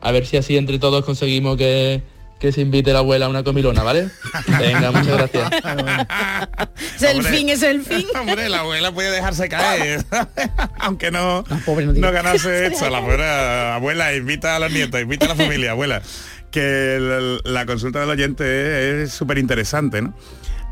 [0.00, 2.02] A ver si así entre todos conseguimos que,
[2.38, 4.08] que se invite la abuela a una comilona, ¿vale?
[4.58, 5.50] Venga, muchas gracias.
[6.96, 8.06] Es el fin, es el fin.
[8.18, 10.02] Hombre, la abuela puede dejarse caer,
[10.78, 12.88] aunque no, no, no ganase esto.
[12.88, 16.00] La abuela, abuela, invita a los nietos, invita a la familia, abuela.
[16.50, 20.14] Que el- la consulta del oyente es súper interesante, ¿no?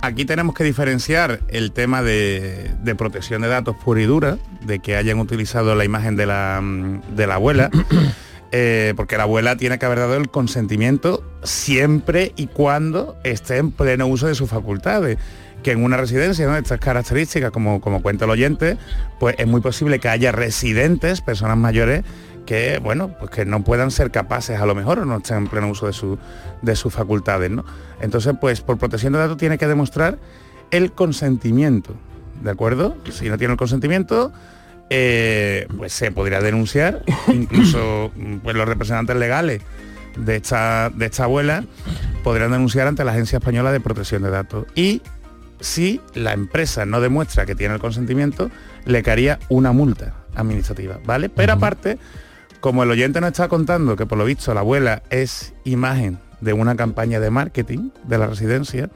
[0.05, 4.79] Aquí tenemos que diferenciar el tema de, de protección de datos pura y dura, de
[4.79, 7.71] que hayan utilizado la imagen de la, mm, de la abuela,
[8.53, 13.71] eh, porque la abuela tiene que haber dado el consentimiento siempre y cuando esté en
[13.71, 15.17] pleno uso de sus facultades
[15.63, 16.55] que en una residencia, ¿no?
[16.55, 18.77] estas características, como, como cuenta el oyente,
[19.19, 22.05] pues es muy posible que haya residentes, personas mayores,
[22.45, 25.47] que bueno, pues que no puedan ser capaces a lo mejor o no estén en
[25.49, 26.19] pleno uso de, su,
[26.63, 27.65] de sus facultades, ¿no?
[28.01, 30.19] Entonces, pues por protección de datos tiene que demostrar
[30.71, 31.95] el consentimiento,
[32.43, 32.97] ¿de acuerdo?
[33.11, 34.33] Si no tiene el consentimiento,
[34.91, 39.63] eh, pues se podría denunciar, incluso pues, los representantes legales
[40.17, 41.65] de esta, de esta abuela
[42.23, 44.67] podrían denunciar ante la Agencia Española de Protección de Datos.
[44.75, 45.03] Y
[45.61, 48.51] si la empresa no demuestra que tiene el consentimiento,
[48.85, 51.29] le caería una multa administrativa, ¿vale?
[51.29, 51.99] Pero aparte,
[52.65, 56.55] como el oyente nos está contando que por lo visto la abuela es imagen de
[56.55, 58.89] una campaña de marketing de la residencia,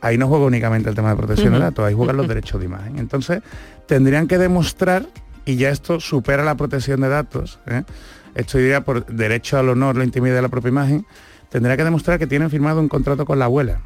[0.00, 2.64] ahí no juega únicamente el tema de protección de datos, ahí juegan los derechos de
[2.64, 2.98] imagen.
[2.98, 3.42] Entonces,
[3.84, 5.06] tendrían que demostrar,
[5.44, 7.82] y ya esto supera la protección de datos, ¿eh?
[8.34, 11.04] esto iría por derecho al honor, la intimidad de la propia imagen,
[11.50, 13.82] tendría que demostrar que tienen firmado un contrato con la abuela.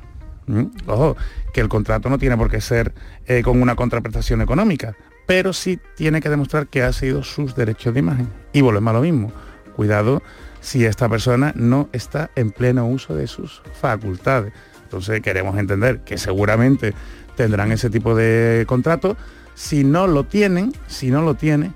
[0.47, 0.67] ¿Mm?
[0.87, 1.17] Ojo,
[1.53, 2.95] que el contrato no tiene por qué ser
[3.27, 4.95] eh, con una contraprestación económica,
[5.27, 8.29] pero sí tiene que demostrar que ha sido sus derechos de imagen.
[8.53, 9.33] Y volvemos a lo mismo.
[9.75, 10.23] Cuidado
[10.61, 14.53] si esta persona no está en pleno uso de sus facultades.
[14.85, 16.95] Entonces queremos entender que seguramente
[17.37, 19.17] tendrán ese tipo de contrato.
[19.55, 21.75] Si no lo tienen, si no lo tienen,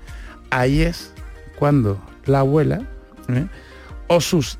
[0.49, 1.13] ahí es
[1.57, 2.81] cuando la abuela
[3.29, 3.47] ¿eh?
[4.07, 4.57] o sus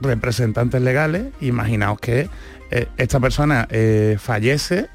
[0.00, 2.28] representantes legales, imaginaos que
[2.70, 4.88] eh, esta persona eh, fallece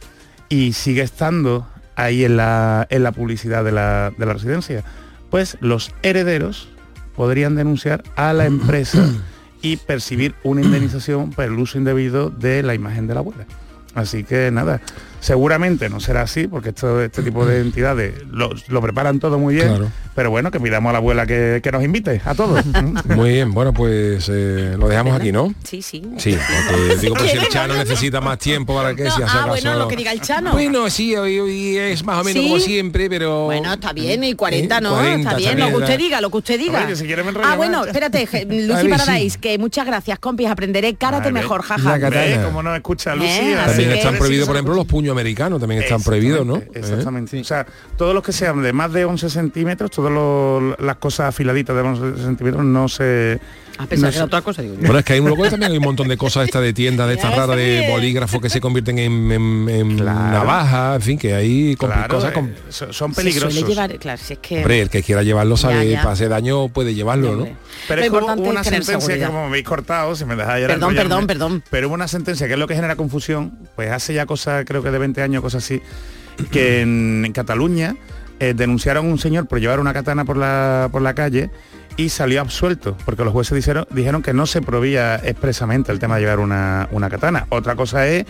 [0.49, 1.67] y sigue estando
[1.99, 4.83] ahí en la, en la publicidad de la, de la residencia,
[5.29, 6.69] pues los herederos
[7.15, 9.05] podrían denunciar a la empresa
[9.61, 13.45] y percibir una indemnización por el uso indebido de la imagen de la abuela.
[13.95, 14.81] Así que nada,
[15.19, 19.55] seguramente no será así, porque esto, este tipo de entidades lo, lo preparan todo muy
[19.55, 19.91] bien, Claro.
[20.15, 22.63] pero bueno, que pidamos a la abuela que, que nos invite a todos.
[23.05, 25.53] Muy bien, bueno, pues eh, lo dejamos aquí, ¿no?
[25.63, 26.01] Sí, sí.
[26.17, 29.37] Sí, porque digo, pues si el Chano necesita más tiempo para que No, si hace
[29.37, 30.51] ah, bueno, lo que diga el Chano.
[30.53, 32.49] Bueno, sí, hoy, hoy es más o menos ¿Sí?
[32.49, 33.45] como siempre, pero...
[33.45, 36.21] Bueno, está bien, y 40 Eh, no, 40, está bien, está lo que usted diga,
[36.21, 36.95] lo que usted diga.
[36.95, 40.95] Si quiere me enrollo ah, bueno, espérate, Lucy ver, Paradise, que muchas gracias, compis, aprenderé
[40.95, 41.89] cárate mejor, jaja.
[41.91, 42.25] la katana.
[42.37, 43.41] ¿Ve cómo no escucha Lucía?
[43.41, 46.61] Eh, así También que- están prohibidos, por ejemplo, los puños americanos, también están prohibidos, ¿no?
[46.73, 47.39] Exactamente.
[47.39, 47.65] O sea,
[47.97, 52.23] todos los que sean de más de 11 centímetros, todas las cosas afiladitas de 11
[52.23, 53.39] centímetros no se...
[53.81, 54.81] A pesar no que era se- otra cosa, digo yo.
[54.81, 57.07] Bueno, es que hay un luego también hay un montón de cosas estas de tiendas
[57.07, 61.33] de estas raras de bolígrafos que se convierten en, en- en navaja, en fin, que
[61.33, 62.53] hay Claro, cosas eh, con...
[62.69, 63.53] son- son Se peligrosos.
[63.53, 64.57] suele llevar, claro, si es que...
[64.57, 66.01] Hombre, el que quiera llevarlo sabe, Ya, ya.
[66.01, 67.47] para hacer daño puede llevarlo, ¿no?
[67.87, 70.35] Pero Lo es importante una es tener sentencia que como me habéis cortado, si me
[70.35, 71.63] dejáis Perdón, perdón, perdón.
[71.69, 74.83] Pero hubo una sentencia que es lo que genera confusión, pues hace ya cosas, creo
[74.83, 75.81] que de 20 años, cosas así,
[76.51, 77.95] que en, en Cataluña
[78.41, 81.49] eh, denunciaron a un señor por llevar una katana por la, por la calle
[81.99, 86.15] y salió absuelto, porque los jueces dijeron, dijeron que no se probía expresamente el tema
[86.15, 87.45] de llevar una, una katana.
[87.49, 88.25] Otra cosa es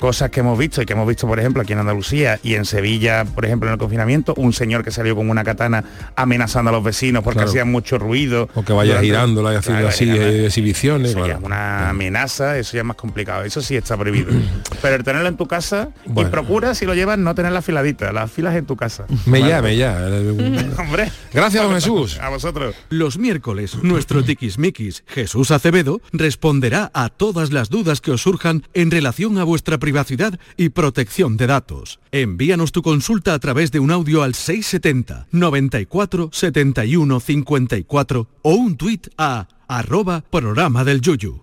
[0.00, 2.64] cosas que hemos visto y que hemos visto, por ejemplo, aquí en Andalucía y en
[2.64, 5.84] Sevilla, por ejemplo, en el confinamiento, un señor que salió con una katana
[6.16, 7.50] amenazando a los vecinos porque Claro.
[7.50, 8.48] hacían mucho ruido.
[8.54, 11.10] O que vaya durante- girándola y haciendo Claro, así eh, exhibiciones.
[11.10, 14.30] eso ya es una amenaza, eso ya es más complicado, eso sí está prohibido.
[14.82, 16.28] Pero el tenerlo en tu casa Bueno.
[16.28, 19.04] y procura si lo llevas no tener la filadita, las filas en tu casa.
[19.26, 19.52] Me Vale.
[19.52, 19.96] llame ya.
[20.78, 21.10] Hombre.
[21.32, 22.18] Gracias, don Jesús.
[22.20, 22.74] A vosotros.
[22.88, 28.90] Los miércoles, nuestro tiquismiquis Jesús Acevedo responderá a todas las dudas que os surjan en
[28.90, 31.98] relación a vuestra privacidad y protección de datos.
[32.12, 38.76] Envíanos tu consulta a través de un audio al 670 94 71 54 o un
[38.76, 41.42] tuit a arroba programa del Yuyu.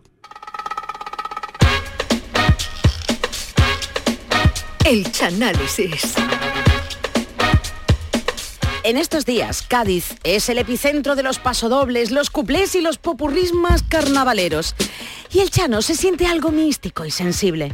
[4.86, 6.16] El Chanálisis.
[8.84, 13.84] En estos días, Cádiz es el epicentro de los pasodobles, los cuplés y los popurrismas
[13.84, 14.74] carnavaleros.
[15.34, 17.74] Y el Chano se siente algo místico y sensible.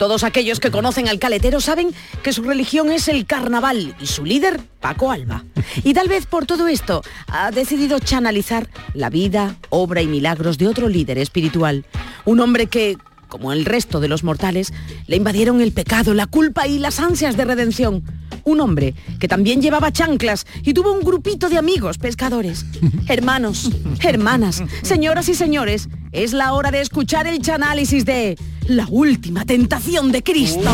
[0.00, 1.92] Todos aquellos que conocen al caletero saben
[2.22, 5.44] que su religión es el carnaval y su líder, Paco Alba.
[5.84, 10.68] Y tal vez por todo esto ha decidido chanalizar la vida, obra y milagros de
[10.68, 11.84] otro líder espiritual.
[12.24, 12.96] Un hombre que,
[13.28, 14.72] como el resto de los mortales,
[15.06, 18.02] le invadieron el pecado, la culpa y las ansias de redención.
[18.44, 22.64] Un hombre que también llevaba chanclas y tuvo un grupito de amigos pescadores.
[23.08, 23.70] Hermanos,
[24.02, 28.36] hermanas, señoras y señores, es la hora de escuchar el chanálisis de
[28.66, 30.70] La última tentación de Cristo.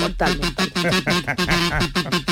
[0.00, 2.22] Mortal, mortal.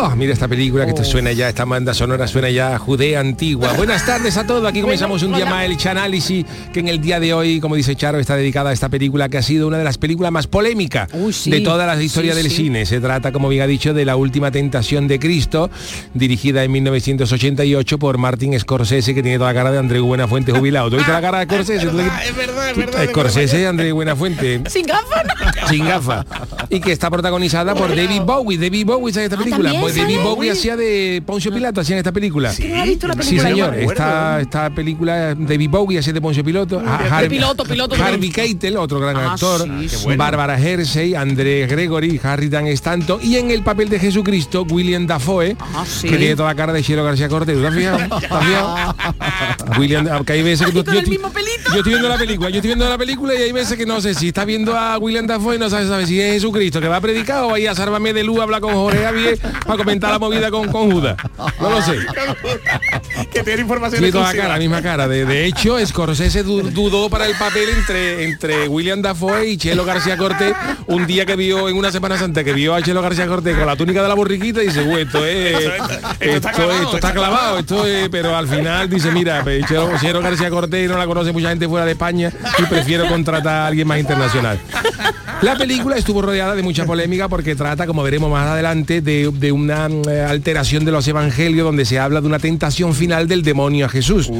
[0.00, 3.72] Oh, mira esta película que esto suena ya, esta banda sonora suena ya Judea antigua.
[3.72, 7.18] Buenas tardes a todos, aquí comenzamos un día más el Chanálisis, que en el día
[7.18, 9.84] de hoy, como dice Charo, está dedicada a esta película que ha sido una de
[9.84, 11.50] las películas más polémicas sí.
[11.50, 12.56] de todas las historias Sí, del sí.
[12.56, 12.86] cine.
[12.86, 15.68] Se trata, como bien ha dicho, de La Última Tentación de Cristo,
[16.14, 20.90] dirigida en 1988 por Martin Scorsese, que tiene toda la cara de André Buenafuente jubilado.
[20.90, 21.86] ¿Tú viste la cara de Scorsese?
[21.88, 23.04] ¿Tú- Es verdad, es verdad.
[23.08, 24.62] Scorsese André Buenafuente.
[24.68, 25.24] Sin gafas.
[25.68, 26.24] Sin gafas.
[26.70, 28.58] Y que está protagonizada por David Bowie.
[28.58, 29.70] David Bowie, ¿sabes esta película?
[29.72, 32.52] también Pues David Bowie hacía de Poncio Pilato, hacía en esta película.
[32.56, 33.48] ¿Quién no ha visto la Sí, película?
[33.48, 33.70] señor.
[33.70, 33.92] Me acuerdo.
[33.92, 36.80] Esta, esta película, David Bowie hacía de Poncio Piloto.
[36.80, 39.62] De piloto, piloto, Harvey Keitel, otro gran Ah, actor.
[39.88, 40.18] sí, bueno.
[40.18, 43.20] Bárbara Hersey, André Gregory, Harry Dan Stanton.
[43.22, 46.08] Y en el papel de Jesucristo, William Dafoe, sí.
[46.08, 47.56] que tiene toda la cara de Chelo García Cortés.
[47.56, 48.94] ¿Tú te has fijado?
[49.78, 51.18] William, que hay veces que tú- yo, estoy-
[51.72, 54.00] yo estoy viendo la película, yo estoy viendo la película y hay veces que no
[54.00, 56.88] sé si estás viendo a William Dafoe y no sabes, sabes si es Jesucristo que
[56.88, 59.02] va a predicar o va a ir a Sálvame de Luz a hablar con Jorge
[59.04, 59.38] Javier
[59.78, 61.16] comentar la movida con, con Judas.
[61.60, 61.96] No lo sé.
[63.32, 64.42] que tiene información Tiene toda la exclusiva.
[64.44, 65.08] cara, la misma cara.
[65.08, 69.84] De, de hecho, Scorsese du- dudó para el papel entre, entre William Dafoe y Chelo
[69.84, 70.54] García Cortés
[70.86, 73.66] un día que vio, en una Semana Santa, que vio a Chelo García Cortés con
[73.66, 75.56] la túnica de la borriquita y dice, "Uy, esto es...
[75.56, 75.70] Esto,
[76.20, 78.08] es- esto está clavado, esto es...
[78.08, 81.68] Pero al final dice, mira, pues, Chelo, Chelo García Cortés no la conoce mucha gente
[81.68, 84.58] fuera de España y prefiero contratar a alguien más internacional.
[85.42, 89.52] La película estuvo rodeada de mucha polémica porque trata, como veremos más adelante, de, de
[89.60, 93.86] una eh, alteración de los evangelios donde se habla de una tentación final del demonio
[93.86, 94.30] a Jesús.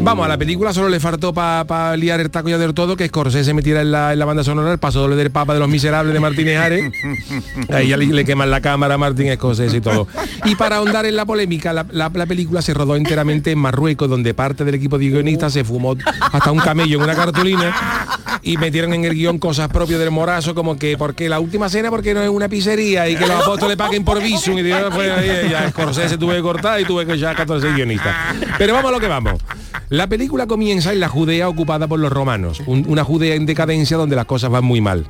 [0.00, 3.08] Vamos, a la película solo le faltó para liar el taco ya del todo que
[3.08, 5.68] Scorsese metiera en la, en la banda sonora el paso doble del Papa de los
[5.68, 6.92] Miserables de Martínez Ares.
[7.70, 10.06] Ahí ya le, le queman la cámara a Martín Scorsese y todo.
[10.44, 14.08] Y para ahondar en la polémica, la, la- la película se rodó enteramente en Marruecos,
[14.08, 15.96] donde parte del equipo de guionistas se fumó
[16.32, 17.74] hasta un camello en una cartulina
[18.42, 21.90] y metieron en el guion cosas propias del morazo como que porque la última cena
[21.90, 24.20] porque no es una pizzería y que los apóstoles paguen por
[25.12, 28.14] ahí, ya Scorsese tuve que cortar y tuve que ya 14 guionistas
[28.58, 29.34] pero vamos a lo que vamos
[29.88, 33.96] la película comienza en la Judea ocupada por los romanos un- una Judea en decadencia
[33.96, 35.06] donde las cosas van muy mal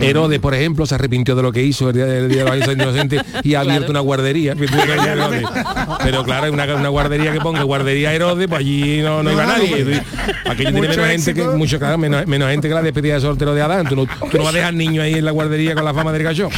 [0.00, 2.68] Herodes, por ejemplo, se arrepintió de lo que hizo el día, el día de los
[2.68, 4.54] años inocentes y ha abierto una guardería.
[6.04, 10.00] Pero claro, una, una guardería que ponga guardería Herodes, pues allí no, no iba nadie.
[10.48, 13.54] Aquello tiene menos gente que mucho, claro, menos, menos gente que la despedida de soltero
[13.54, 13.88] de Adán.
[13.88, 16.12] Tú no, tú no vas a dejar niños ahí en la guardería con la fama
[16.12, 16.48] del gallo.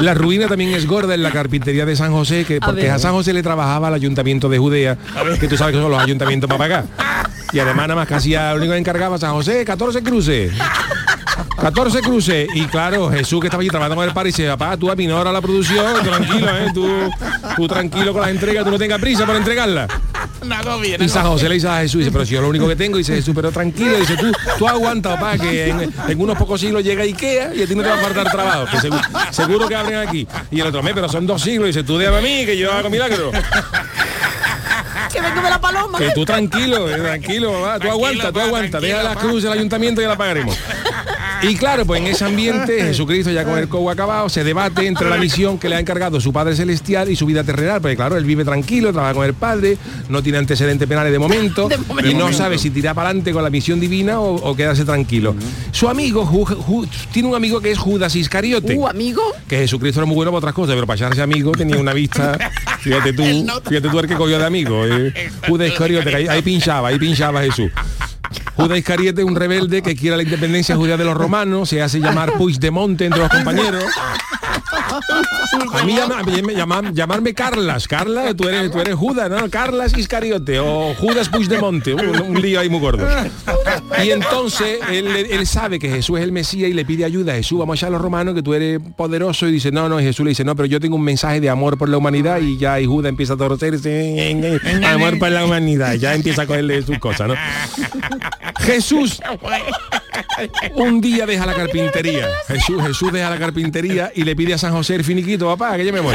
[0.00, 3.12] La ruina también es gorda en la carpintería de San José, que porque a, San
[3.12, 4.96] José le trabajaba al ayuntamiento de Judea,
[5.40, 6.84] que tú sabes que son los ayuntamientos para pagar.
[7.52, 10.52] Y además nada más que hacía, lo único que encargaba San José, 14 cruces.
[11.60, 12.48] 14 cruces.
[12.54, 15.32] Y claro Jesús que estaba allí trabajando con el padre y dice papá tú aminora
[15.32, 16.88] la producción tranquilo eh tú,
[17.56, 19.88] tú tranquilo con las entregas tú no tengas prisa por entregarla
[21.04, 22.98] y San José le dice a Jesús dice pero si yo lo único que tengo
[22.98, 26.82] dice Jesús pero tranquilo dice tú tú aguanta papá que en, en unos pocos siglos
[26.82, 29.76] llega Ikea y a ti no te va a faltar trabajo que seguro, seguro que
[29.76, 32.46] abren aquí y el otro mes pero son dos siglos dice tú déjame a mí
[32.46, 33.30] que yo hago milagro
[35.12, 35.98] Que me come la paloma.
[35.98, 40.00] que tú tranquilo, eh, tranquilo, mamá, tú aguanta, tú aguanta, deja las cruces del ayuntamiento
[40.00, 40.54] y ya la pagaremos.
[41.42, 45.08] Y claro, pues en ese ambiente, Jesucristo ya con el cobo acabado, se debate entre
[45.08, 48.16] la misión que le ha encargado su Padre Celestial y su vida terrenal, porque claro,
[48.16, 49.76] él vive tranquilo, trabaja con el Padre,
[50.08, 52.10] no tiene antecedentes penales de momento, De momento.
[52.10, 55.34] y no sabe si tirar para adelante con la misión divina o, o quedarse tranquilo.
[55.72, 58.74] Su amigo, Ju- Ju- tiene un amigo que es Judas Iscariote.
[58.76, 59.22] Uh, amigo.
[59.46, 62.36] Que Jesucristo era muy bueno para otras cosas, pero para echarse amigo tenía una vista.
[62.80, 63.22] Fíjate tú,
[63.68, 64.84] fíjate tú el que cogió de amigo.
[64.86, 65.30] eh.
[65.48, 67.70] Judas Iscariote, que ahí, ahí pinchaba, ahí pinchaba Jesús.
[68.58, 72.32] Judas Iscariote, un rebelde que quiere la independencia judía de los romanos, se hace llamar
[72.32, 73.84] Puigdemonte entre los compañeros.
[75.72, 77.86] A mí llama- me llama- llamarme Carlas.
[77.88, 79.48] Carla, tú eres, tú eres Judas, ¿no?
[79.50, 81.94] Carlas Iscariote o Judas Puigdemonte.
[81.94, 83.06] Un, un lío ahí muy gordo.
[84.04, 87.58] Y entonces él, sabe que Jesús es el Mesías y le pide ayuda a Jesús.
[87.58, 89.46] Vamos a echar a los romanos que tú eres poderoso.
[89.48, 91.48] Y dice, no, no, y Jesús le dice, no, pero yo tengo un mensaje de
[91.50, 94.60] amor por la humanidad y ya y Judas empieza a torcerse.
[94.86, 95.94] Amor por la humanidad.
[95.94, 97.34] Ya empieza a cogerle sus cosas, ¿no?
[98.60, 99.20] Jesús
[100.74, 102.26] un día deja la carpintería.
[102.46, 105.84] Jesús, Jesús deja la carpintería y le pide a San José el finiquito, papá, que
[105.86, 106.14] yo me voy.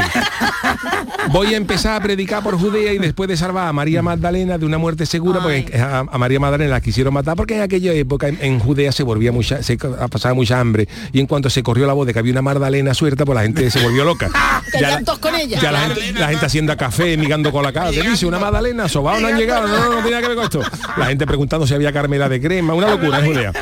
[1.30, 4.66] Voy a empezar a predicar por Judea y después de salvar a María Magdalena de
[4.66, 8.28] una muerte segura, porque a, a María Magdalena la quisieron matar, porque en aquella época
[8.28, 10.86] en, en Judea se volvía mucha, se pasaba mucha hambre.
[11.12, 13.42] Y en cuanto se corrió la voz de que había una Magdalena suelta, pues la
[13.42, 14.30] gente se volvió loca.
[14.74, 15.60] Ya la- llantos con ella.
[15.60, 17.90] ya la gente, la gente haciendo café, migando con la cara.
[17.92, 18.26] ¿Qué dice?
[18.26, 18.88] ¿Una magdalena?
[18.88, 19.68] ¿Sobao no han llegado?
[19.68, 20.62] No, no, no que ver con esto.
[20.96, 22.74] La gente preguntando si había carmela de crema.
[22.74, 23.52] Una locura en Judea.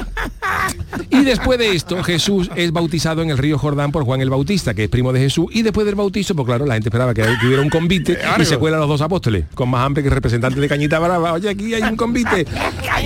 [1.10, 4.74] Y después de esto, Jesús es bautizado en el río Jordán por Juan el Bautista,
[4.74, 5.46] que es primo de Jesús.
[5.52, 8.56] Y después del bautizo, pues claro, la gente esperaba que hubiera un convite y se
[8.58, 11.32] cuelan los dos apóstoles, con más hambre que el representante de Cañita Brava.
[11.34, 12.46] Oye, aquí hay un convite.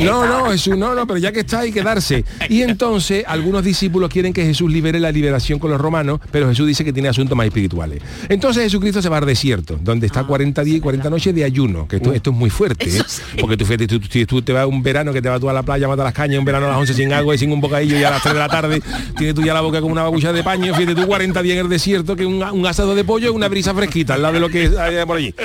[0.04, 2.24] No, no, Jesús, no, no, pero ya que está hay que darse.
[2.48, 6.66] Y entonces algunos discípulos quieren que Jesús libere la liberación con los romanos, pero Jesús
[6.66, 8.02] dice que tiene asuntos más espirituales.
[8.28, 11.86] Entonces Jesucristo se va al desierto, donde está 40 días y 40 noches de ayuno,
[11.88, 13.02] que esto, esto es muy fuerte, ¿eh?
[13.40, 15.52] porque tú fíjate, tú, tú- tú te vas un verano que te vas tú a
[15.52, 17.60] la playa, mata las cañas, un verano a las 11 sin agua y sin un
[17.60, 18.82] bocadillo y a las 3 de la tarde
[19.16, 21.64] tienes tú ya la boca como una babucha de paño, fíjate tú 40 días en
[21.64, 24.40] el desierto, que un, un asado de pollo y una brisa fresquita, al lado de
[24.40, 25.34] lo que hay por allí.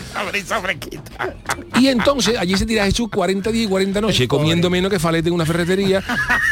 [1.80, 5.30] Y entonces allí se tira Jesús 40 días y 40 noches, comiendo menos que falete
[5.30, 6.04] en una ferretería.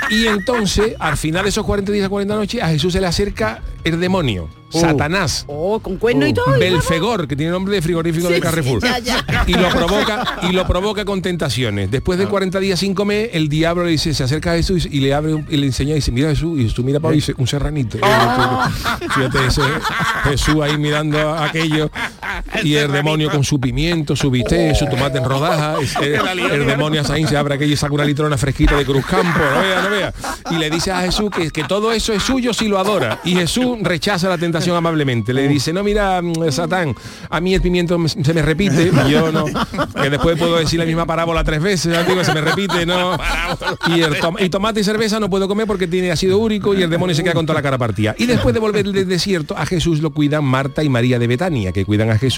[0.10, 3.08] Y entonces, al final de esos 40 días y 40 noches, a Jesús se le
[3.08, 4.82] acerca el demonio, Uh.
[4.82, 6.56] Satanás, Oh, con cuerno y todo.
[6.56, 8.84] y Belfegor, que tiene nombre de frigorífico Sí, de sí, Carrefour.
[8.84, 9.26] ya, ya.
[9.48, 11.90] Y lo provoca y lo provoca con tentaciones.
[11.90, 15.00] Después de 40 días sin comer, el diablo le dice, se acerca a Jesús y
[15.00, 17.48] le abre y le enseña y dice, mira Jesús, y Jesús mira para dice, un
[17.48, 17.98] serranito.
[19.14, 19.62] Fíjate ese
[20.24, 21.90] Jesús ahí mirando aquello
[22.64, 25.96] y el demonio con su pimiento, su bistec, su tomate en rodajas.
[26.02, 29.40] el, el demonio Asaín se abre aquello y saca una litrona fresquita de Cruz Campo,
[29.40, 30.14] no vea, no vea.
[30.52, 33.20] Y le dice a Jesús que, que todo eso es suyo si lo adora.
[33.24, 35.34] Y Jesús rechaza la tentación amablemente.
[35.34, 36.96] Le dice, no, mira, mm, Satán,
[37.30, 39.46] a mí el pimiento se me repite, y yo no.
[40.02, 43.18] Que después puedo decir la misma parábola tres veces, digo, se me repite, no.
[43.88, 46.82] Y, el tom- y tomate y cerveza no puedo comer porque tiene ácido úrico y
[46.84, 48.16] el demonio se queda con toda la cara partida.
[48.18, 51.72] Y después de volver del desierto, a Jesús lo cuidan Marta y María de Betania,
[51.72, 52.29] que cuidan a Jesús,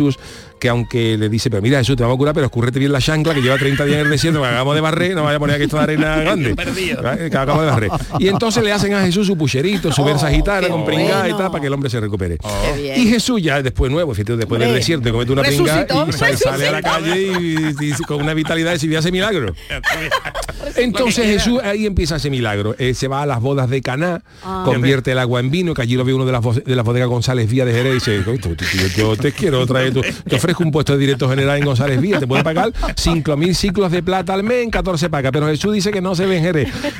[0.59, 2.99] que aunque le dice, pero mira Jesús, te vamos a curar, pero escúrrete bien la
[3.01, 5.39] chancla, que lleva 30 días en el desierto, que acabamos de barrer, no vaya a
[5.39, 6.53] poner aquí toda arena grande.
[6.53, 7.29] ¿vale?
[7.31, 7.91] Que acabamos de barrer.
[8.19, 11.47] Y entonces le hacen a Jesús su pucherito, su versa gitana, con pringada y tal,
[11.49, 12.37] para que el hombre se recupere.
[12.77, 12.99] Bien.
[13.01, 16.37] Y Jesús ya después nuevo, fíjate, después del desierto, te comete una pringada y sale,
[16.37, 19.53] sale a la calle y, y- y con una vitalidad de si hace milagro.
[20.75, 22.75] Entonces Jesús ahí empieza ese milagro.
[22.77, 24.63] Eh, se va a las bodas de Caná, Ah.
[24.65, 27.09] convierte el agua en vino, que allí lo ve uno de las, de las bodegas
[27.09, 30.63] González Vía de Jerez y dice, "Oye, tú- tú- yo, yo te quiero te ofrezco
[30.63, 34.33] un puesto de director general en González Vía, te puedo pagar 5.000 ciclos de plata
[34.33, 36.41] al mes en 14 pagas, pero Jesús dice que no se ve.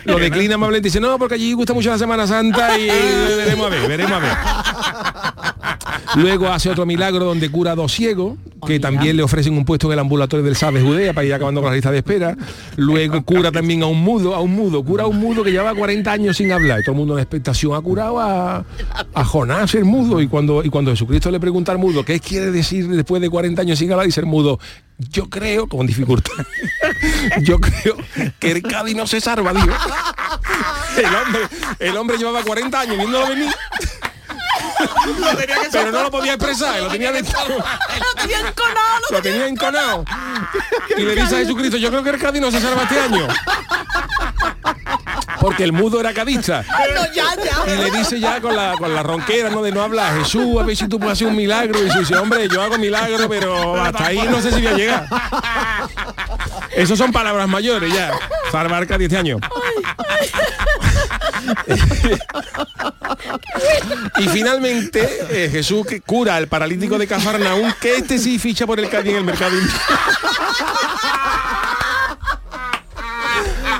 [0.05, 3.67] Lo declina amablemente y dice, no, porque allí gusta mucho la Semana Santa y veremos
[3.67, 4.32] a ver, veremos a ver.
[6.15, 9.87] Luego hace otro milagro donde cura a dos ciegos, que también le ofrecen un puesto
[9.87, 12.37] en el ambulatorio del SAD de Judea para ir acabando con la lista de espera.
[12.77, 15.73] Luego cura también a un mudo, a un mudo, cura a un mudo que lleva
[15.73, 16.79] 40 años sin hablar.
[16.79, 18.65] Y todo el mundo en expectación ha curado a,
[19.13, 20.21] a Jonás el mudo.
[20.21, 23.61] Y cuando, y cuando Jesucristo le pregunta al mudo, ¿qué quiere decir después de 40
[23.61, 24.05] años sin hablar?
[24.05, 24.59] Dice el mudo,
[25.09, 26.33] yo creo, con dificultad,
[27.41, 27.97] yo creo
[28.39, 29.73] que el Cádiz no se salva, digo.
[30.97, 31.41] El hombre,
[31.79, 33.49] el hombre llevaba 40 años viéndolo venir.
[35.71, 37.39] Pero no lo podía expresar, lo tenía dentro.
[37.47, 40.05] Lo tenía enconado, lo Lo tenía enconado.
[40.97, 43.27] Y le dice a Jesucristo, yo creo que el Cádiz no se salva este año.
[45.39, 46.63] Porque el mudo era cadista.
[46.93, 47.73] No, ya, ya.
[47.73, 49.63] Y le dice ya con la, con la ronquera, ¿no?
[49.63, 51.79] De no hablar, Jesús, a ver si tú puedes hacer un milagro.
[51.79, 55.07] Y dice, hombre, yo hago milagro, pero hasta ahí no sé si voy a llegar.
[56.71, 58.11] Esos son palabras mayores ya.
[58.51, 59.38] Salvar Cádiz este año.
[64.20, 68.80] y finalmente eh, Jesús que cura al paralítico de Cafarnaún, que este sí ficha por
[68.80, 69.55] el Cádiz en el mercado.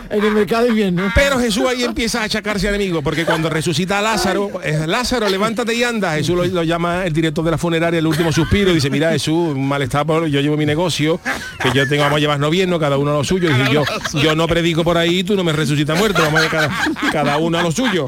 [0.10, 1.10] En el mercado de invierno.
[1.16, 5.30] Pero Jesús ahí empieza a achacarse al enemigo, porque cuando resucita a Lázaro, es, Lázaro,
[5.30, 6.12] levántate y anda.
[6.16, 9.12] Jesús lo, lo llama el director de la funeraria, el último suspiro, y dice, mira
[9.12, 11.22] Jesús, mal está, por- yo llevo mi negocio,
[11.64, 12.78] que yo tengo, vamos a llevarnos bien, ¿no?
[12.78, 13.50] cada uno a lo suyo.
[13.52, 13.86] Y yo,
[14.22, 16.70] yo no predico por ahí, tú no me resucitas muerto, vamos a cada,
[17.14, 18.08] cada uno a lo suyo.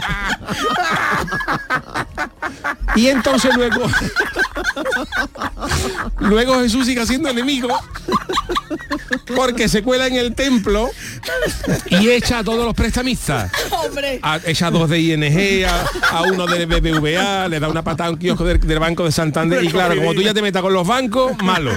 [2.96, 3.88] Y entonces luego,
[6.20, 7.70] luego Jesús sigue siendo enemigo,
[9.36, 10.90] porque se cuela en el templo
[11.90, 13.52] y echa a todos los prestamistas.
[13.72, 14.20] Hombre.
[14.22, 15.86] A- echa a dos de ING, a,
[16.18, 19.12] a uno de BBVA, le da una patada a un kiosco del, del Banco de
[19.12, 21.72] Santander y claro, como tú ya te metas con los bancos, malo.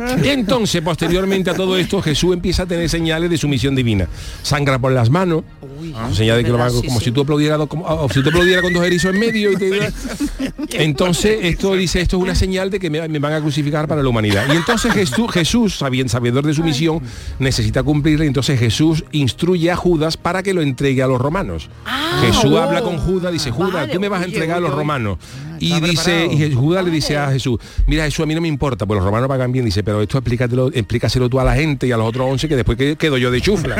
[0.24, 4.08] Entonces, posteriormente a todo esto, Jesús empieza a tener señales de su misión divina.
[4.42, 5.42] Sangra por las manos,
[6.12, 7.06] señal de que lo sí, como sí.
[7.06, 9.92] si tú aplaudieras como- si tú aplaudieras con dos erizos en medio y te-
[10.72, 14.02] entonces esto dice esto es una señal de que me, me van a crucificar para
[14.02, 14.46] la humanidad.
[14.52, 17.00] Y entonces Jesús, Jesús sabedor de su misión
[17.38, 21.68] necesita cumplirla y entonces Jesús instruye a Judas para que lo entregue a los romanos.
[22.20, 24.70] Jesús habla con Judas dice Judas Vale, tú me vas a oye, entregar a los
[24.70, 24.78] oye.
[24.78, 25.18] romanos
[25.60, 28.86] y dice y Judas le dice a Jesús mira Jesús a mí no me importa
[28.86, 31.92] pues los romanos pagan bien dice pero esto explícatelo explícaselo tú a la gente y
[31.92, 33.76] a los otros 11 que después que- quedo yo de chufla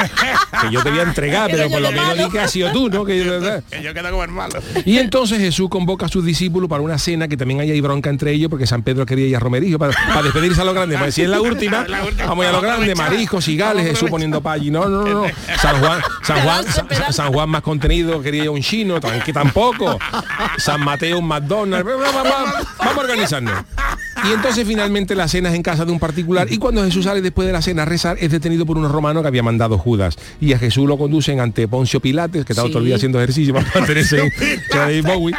[0.60, 2.88] que yo te voy a entregar pero por lo menos di que has sido tú
[2.88, 4.60] no que yo quedo como el malo.
[4.84, 8.10] y entonces Jesús convoca a sus discípulos para una cena que también hay ahí bronca
[8.10, 10.98] entre ellos porque San Pedro quería ir a Romerillo para, para despedirse a los grandes.
[10.98, 11.86] Pues si es la última,
[12.26, 14.70] vamos a los grandes, mariscos, cigales, Jesús poniendo pa' allí.
[14.70, 15.24] No, no, no, no.
[15.62, 19.32] San Juan, San Juan, San, San Juan más contenido, quería ir a un chino, que
[19.32, 19.98] tampoco.
[20.58, 21.69] San Mateo, un McDonald's.
[21.70, 23.54] Vamos, organizarnos.
[24.28, 27.22] Y entonces finalmente la cena es en casa de un particular y cuando Jesús sale
[27.22, 30.16] después de la cena a rezar es detenido por unos romanos que había mandado Judas
[30.42, 32.86] y a Jesús lo conducen ante Poncio Pilates que está otro Sí.
[32.86, 34.30] día haciendo ejercicio para mantenerse
[34.90, 35.34] en Bowie.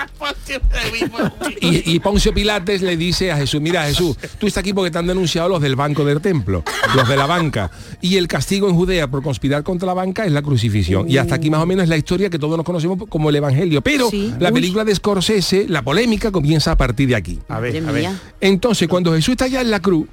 [1.62, 4.98] Y, y Poncio Pilates le dice a Jesús, mira Jesús, tú estás aquí porque te
[4.98, 6.64] han denunciado los del banco del templo,
[6.96, 7.72] los de la banca.
[8.02, 11.10] Y el castigo en Judea por conspirar contra la banca es la crucifixión.
[11.10, 13.36] Y hasta aquí más o menos es la historia que todos nos conocemos como el
[13.36, 13.82] Evangelio.
[13.82, 14.34] Pero Sí.
[14.40, 14.54] la Uy.
[14.56, 17.40] película de Scorsese, la polémica comienza a partir de aquí.
[17.48, 18.10] A ver, a ver.
[18.40, 20.08] Entonces, cuando Jesús está ya en la cruz,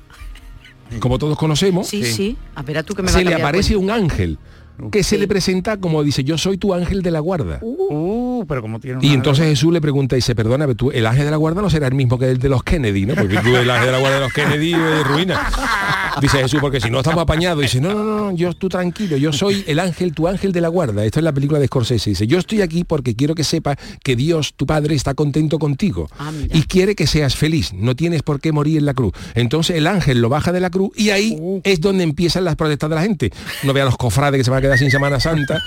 [1.01, 2.36] como todos conocemos, Sí, sí.
[2.55, 3.95] A ver, a tú que me se le aparece cuenta.
[3.95, 4.39] un ángel
[4.91, 7.59] que se le presenta como dice, yo soy tu ángel de la guarda.
[7.62, 11.24] Uh, pero como tiene Y entonces Jesús le pregunta y dice, perdóname, tú, el ángel
[11.24, 13.14] de la guarda no será el mismo que el de los Kennedy, ¿no?
[13.14, 15.51] Porque tú el ángel de la guarda de los Kennedy de ruina.
[16.20, 17.62] Dice Jesús, porque si no estamos apañados.
[17.62, 20.68] Dice, no, no, no, yo tú tranquilo, yo soy el ángel, tu ángel de la
[20.68, 21.05] guarda.
[21.05, 22.11] Esto es la película de Scorsese.
[22.11, 26.09] Dice, yo estoy aquí porque quiero que sepas que Dios, tu Padre, está contento contigo.
[26.53, 27.72] y quiere que seas feliz.
[27.72, 29.12] No tienes por qué morir en la cruz.
[29.35, 32.91] Entonces el ángel lo baja de la cruz y ahí es donde empiezan las protestas
[32.91, 33.33] de la gente.
[33.62, 35.59] No vea los cofrades que se van a sin Semana Santa.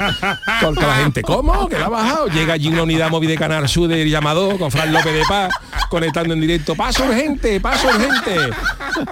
[0.61, 1.67] Porque la gente, ¿cómo?
[1.67, 2.27] ¿Que la ha bajado?
[2.27, 5.53] Llega allí una unidad móvil de Canal Sur de llamado con Fran López de Paz,
[5.89, 6.75] conectando en directo.
[6.75, 8.55] Paso urgente, paso urgente.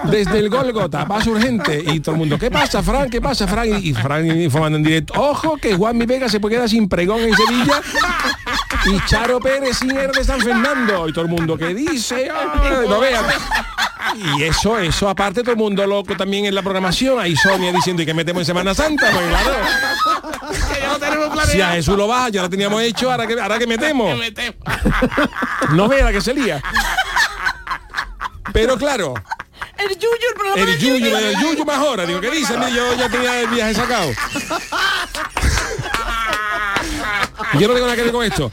[0.04, 1.82] Desde el Golgota, paso urgente.
[1.86, 3.10] Y todo el mundo, ¿qué pasa, Fran?
[3.10, 3.68] ¿Qué pasa, Fran?
[3.68, 5.14] Y, y Fran informando en directo.
[5.16, 7.80] Ojo que Juan Mi Vega se puede quedar sin pregón en Sevilla.
[8.86, 11.08] Y Charo Pérez sin de San Fernando.
[11.08, 12.30] Y todo el mundo, ¿qué dice?
[12.30, 13.24] Ay, no vean.
[14.14, 17.18] Y eso, eso aparte todo el mundo loco también en la programación.
[17.20, 19.10] Ahí Sonia diciendo y que metemos en Semana Santa.
[19.10, 19.54] Pues claro.
[21.46, 24.18] Si a Jesús lo baja, ya lo teníamos hecho, ahora que, ahora que metemos.
[25.70, 26.62] No vea la que se lía.
[28.52, 29.14] Pero claro,
[29.76, 32.06] El yuyu, el programa el yuyu, el más.
[32.06, 32.54] Digo, ¿qué dice?
[32.74, 34.10] Yo ya tenía el viaje sacado.
[37.58, 38.50] Yo no tengo nada que ver con esto.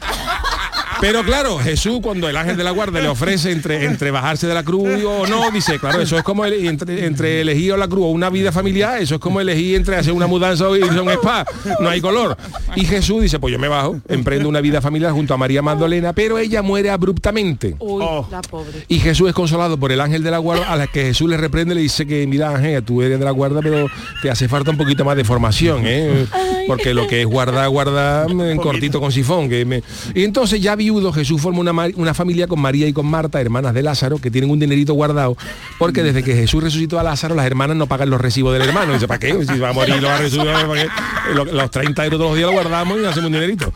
[1.00, 4.54] Pero claro, Jesús cuando el ángel de la guarda le ofrece entre, entre bajarse de
[4.54, 7.86] la cruz o no, dice, claro, eso es como el- entre, entre elegir o la
[7.86, 10.98] cruz o una vida familiar, eso es como elegir entre hacer una mudanza o irse
[10.98, 11.46] a un spa,
[11.80, 12.36] no hay color.
[12.74, 16.12] Y Jesús dice, pues yo me bajo, emprendo una vida familiar junto a María Magdalena,
[16.12, 17.76] pero ella muere abruptamente.
[17.78, 18.26] Uy, Oh.
[18.30, 18.84] la pobre.
[18.88, 21.36] Y Jesús es consolado por el ángel de la guarda, a la que Jesús le
[21.36, 23.86] reprende, le dice que, mira, Ángel, tú eres de la guarda, pero
[24.22, 26.26] te hace falta un poquito más de formación, ¿eh?
[26.66, 29.48] Porque lo que es guardar, guardar en cortito con sifón.
[29.48, 29.82] Que me...
[30.14, 33.74] Y entonces ya viudo, Jesús forma una, una familia con María y con Marta, hermanas
[33.74, 35.36] de Lázaro, que tienen un dinerito guardado,
[35.78, 38.92] porque desde que Jesús resucitó a Lázaro, las hermanas no pagan los recibos del hermano.
[38.94, 39.44] Dice, ¿para qué?
[39.44, 40.88] Si va a morir, lo va a resucitar, ¿para qué?
[41.34, 43.72] Lo- Los 30 euros todos los días lo guardamos y hacemos un dinerito.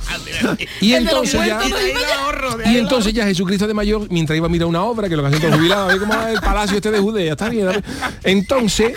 [0.80, 1.58] Y entonces ya...
[1.58, 5.22] muertos, Y entonces ya Jesucristo de mayor, mientras iba a mirar una obra, que lo
[5.22, 7.48] que hacen todos los jubilados, a ver cómo es el palacio este de Judea, está
[7.48, 7.68] bien.
[7.68, 7.84] a ver.
[8.24, 8.92] Entonces,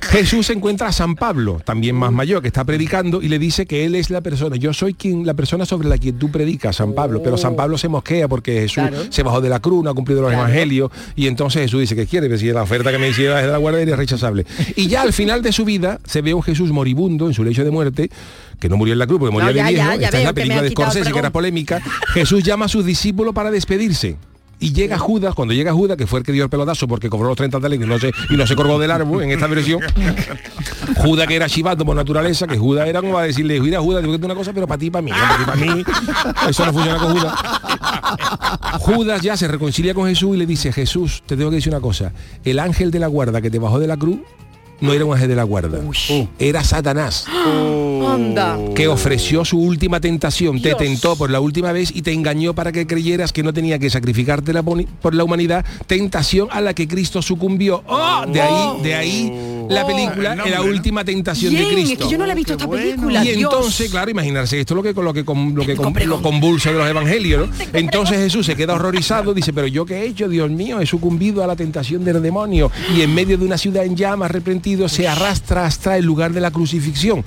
[0.00, 3.66] Jesús se encuentra a San Pablo, también más mayor, que está predicando y le dice
[3.66, 6.76] que él es la persona, yo soy quien, la persona sobre la que tú predicas,
[6.76, 8.96] San Pablo, pero San Pablo se mosquea porque Jesús Claro.
[9.10, 10.44] se bajó de la cruz, no ha cumplido los Claro.
[10.48, 13.46] evangelios y entonces Jesús dice que quiere, que si la oferta que me hiciera es
[13.46, 14.46] de la guardia era rechazable.
[14.76, 17.62] Y ya al final de su vida se ve un Jesús moribundo en su lecho
[17.64, 18.10] de muerte,
[18.58, 20.24] que no murió en la cruz, porque murió No, de viejo, ya, ya esta es
[20.24, 21.80] la película de Scorsese que era polémica,
[22.14, 24.16] Jesús llama a sus discípulos para despedirse.
[24.60, 27.28] Y llega Judas, cuando llega Judas, que fue el que dio el pelotazo porque cobró
[27.28, 29.80] los 30 talentos y no se, y no se colgó del árbol en esta versión.
[30.96, 34.02] Judas que era chivato por naturaleza, que Judas era como va a decirle, mira Judas,
[34.02, 35.84] digo que una cosa, pero para ti para mí, para ti y para mí.
[36.48, 37.34] Eso no funciona con Judas.
[38.80, 41.80] Judas ya se reconcilia con Jesús y le dice, Jesús, te tengo que decir una
[41.80, 42.12] cosa.
[42.44, 44.20] El ángel de la guarda que te bajó de la cruz
[44.80, 45.80] no era un ángel de la guarda.
[46.38, 47.26] Era Satanás
[48.10, 48.58] Anda.
[48.74, 52.72] que ofreció su última tentación, te tentó por la última vez y te engañó para
[52.72, 56.86] que creyeras que no tenía que sacrificarte la por la humanidad, tentación a la que
[56.88, 57.82] Cristo sucumbió.
[57.86, 58.24] ¡Oh!
[58.26, 61.92] De ahí, de ahí la película, el la última tentación Bien, de Cristo.
[61.92, 63.24] es que yo no la he visto esta película.
[63.24, 63.52] Y Dios.
[63.52, 66.70] entonces, claro, imaginarse esto es lo que lo que con- lo que con- lo convulso
[66.72, 67.54] de los evangelios, ¿no?
[67.72, 71.42] Entonces Jesús se queda horrorizado, dice, pero yo qué he hecho, Dios mío, he sucumbido
[71.44, 75.06] a la tentación del demonio y en medio de una ciudad en llamas, arrepentido, se
[75.08, 77.24] arrastra hasta el lugar de la crucifixión.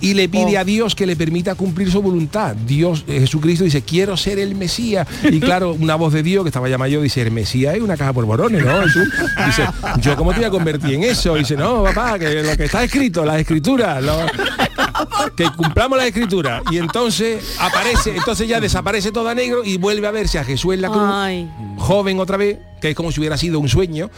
[0.00, 2.54] Y le pide a Dios que le permita cumplir su voluntad.
[2.54, 5.06] Dios, eh, Jesucristo dice, quiero ser el Mesías.
[5.24, 7.96] Y claro, una voz de Dios que estaba ya mayor dice, el Mesías es una
[7.96, 8.80] caja por borones, ¿no?
[8.84, 9.64] Dice,
[10.00, 11.34] yo cómo te voy a convertir en eso.
[11.34, 14.18] dice, no, papá, que lo que está escrito, las escrituras, lo-
[15.36, 20.06] que cumplamos la escritura y entonces aparece entonces ya desaparece todo a negro y vuelve
[20.06, 21.50] a verse a Jesús en la cruz Ay.
[21.78, 24.08] joven otra vez que es como si hubiera sido un sueño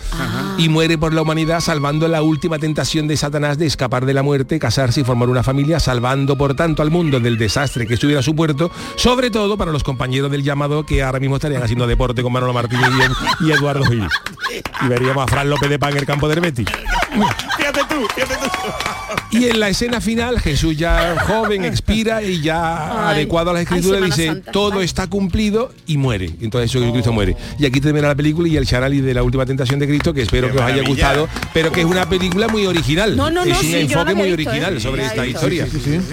[0.59, 4.22] y muere por la humanidad salvando la última tentación de Satanás de escapar de la
[4.22, 8.20] muerte casarse y formar una familia salvando por tanto al mundo del desastre que estuviera
[8.20, 11.87] a su puerto sobre todo para los compañeros del llamado que ahora mismo estarían haciendo
[11.87, 12.89] deporte con Manolo Martínez
[13.41, 14.07] y, y Eduardo Gil
[14.83, 16.66] y veríamos a Fran López de Pan en el campo del Betis
[17.57, 19.37] Fíjate tú, fíjate tú.
[19.37, 23.62] y en la escena final Jesús ya joven expira y ya Ay, adecuado a las
[23.62, 24.53] escrituras dice Santa.
[24.53, 24.85] todo Ay.
[24.85, 26.31] está cumplido y muere.
[26.41, 27.37] Entonces Jesucristo muere.
[27.59, 30.23] Y aquí termina la película y el charali de la última tentación de Cristo que
[30.23, 33.16] espero Qué que os haya gustado, pero que es una película muy original.
[33.16, 34.81] No, no, no, es un sí, enfoque muy visto, original ¿eh?
[34.81, 35.66] sobre esta historia.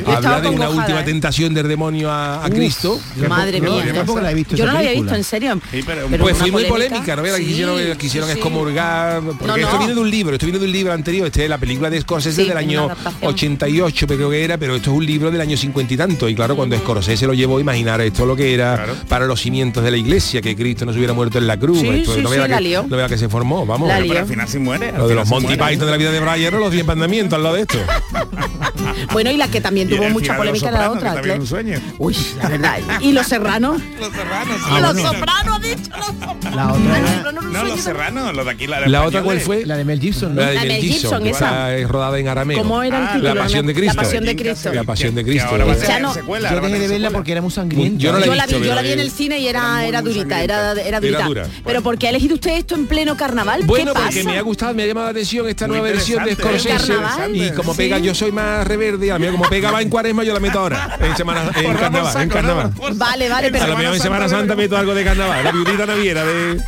[0.05, 1.05] Habla de una última ¿eh?
[1.05, 2.99] tentación del demonio a, a Cristo.
[3.27, 3.85] Madre mía.
[3.85, 4.29] yo no la
[4.79, 5.59] había visto, en serio.
[5.71, 7.17] Pero- Pero pues fue muy polémica.
[7.97, 11.43] quisieron, excomulgar, porque esto viene de un libro, esto viene de un libro anterior, este
[11.43, 13.33] es la película de Scorsese del año una adaptación.
[13.33, 16.35] 88, creo que era, pero esto es un libro del año 50 y tanto, y
[16.35, 19.97] claro, cuando Scorsese lo llevó, imaginar esto lo que era para los cimientos de la
[19.97, 22.35] iglesia, que Cristo no se hubiera muerto en la cruz, Sí, esto sí, no sí,
[22.37, 22.85] vea la que, lió.
[22.89, 23.87] no vea que se formó, vamos.
[23.87, 24.19] La Pero lió.
[24.21, 24.91] al final sí muere.
[24.97, 25.63] Lo de los sí Monty muere.
[25.73, 27.77] Python de la vida de Brian los 10 mandamientos al lado de esto.
[29.11, 31.13] Bueno, y la que también tuvo mucha polémica era la otra.
[31.15, 31.79] también un sueño.
[31.97, 32.77] Uy, la verdad.
[33.01, 33.81] ¿Y los serranos?
[33.99, 34.57] Los serranos.
[34.77, 36.55] Y los sopranos ha dicho los sopranos.
[36.55, 39.65] La otra era No, los serranos, los de aquí, la de La otra cuál fue?
[39.65, 40.41] la de Mel Gibson, ¿no?
[40.41, 41.69] La de La Mel Gibson, esa.
[41.87, 42.57] rodada en arameo.
[42.57, 43.33] ¿Cómo era el Ah, título?
[43.35, 43.95] La Pasión de La Cristo.
[43.97, 44.73] Pasión de Cristo.
[44.73, 45.47] La Pasión de Cristo.
[45.49, 47.17] ahora va a ser Ya no- secuela, Yo a dejé de tener verla secuela.
[47.17, 47.99] porque era muy sangrienta.
[47.99, 49.59] Yo no la Yo la vi, visto, yo la vi en el cine y era,
[49.59, 51.23] era muy, era muy durita, era, era durita.
[51.25, 51.47] dura.
[51.65, 53.63] Pero ¿por qué ha elegido usted esto en pleno carnaval?
[53.65, 54.29] Bueno, ¿Qué porque pasa?
[54.29, 56.35] me ha gustado, me ha llamado la atención esta Muy nueva versión de ¿eh?
[56.35, 56.93] Scorsese
[57.33, 57.77] y como Sí.
[57.79, 60.59] pega yo soy más reverde, a mí como pega va en cuaresma yo la meto
[60.59, 62.33] ahora en semana en carnaval, saco, en ¿no?
[62.33, 62.71] carnaval.
[62.95, 63.67] Vale, vale, A pero...
[63.67, 66.61] lo mejor en Semana Santa meto algo de carnaval, la viudita naviera de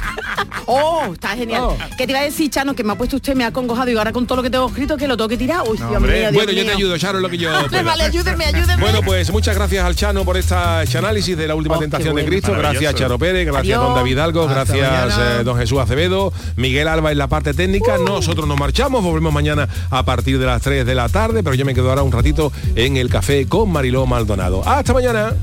[0.71, 1.61] Oh, está genial.
[1.63, 1.77] Oh.
[1.97, 2.75] ¿Qué te iba a decir, Chano?
[2.75, 4.67] Que me ha puesto usted, me ha acongojado y ahora con todo lo que tengo
[4.67, 5.61] escrito que lo tengo que tirar.
[5.67, 6.11] Uy, Dios hombre.
[6.13, 6.77] mío, Dios Bueno, yo te mío.
[6.77, 7.83] ayudo, Charo, lo que yo Vale, pueda.
[7.83, 8.81] vale, ayúdeme, ayúdeme.
[8.81, 12.15] Bueno, pues muchas gracias al Chano por esta, este análisis de la última Oh, tentación
[12.15, 12.25] de.
[12.25, 12.53] Cristo.
[12.53, 12.95] Gracias.
[12.95, 13.45] Charo Pérez.
[13.45, 13.83] Gracias, Adiós.
[13.83, 14.47] don David Algo.
[14.47, 16.31] Gracias, eh, don Jesús Acevedo.
[16.55, 17.97] Miguel Alba en la parte técnica.
[17.97, 19.03] Nosotros nos marchamos.
[19.03, 21.43] Volvemos mañana a partir de las 3 de la tarde.
[21.43, 24.61] Pero yo me quedo ahora un ratito en el café con Mariló Maldonado.
[24.67, 25.33] Hasta mañana.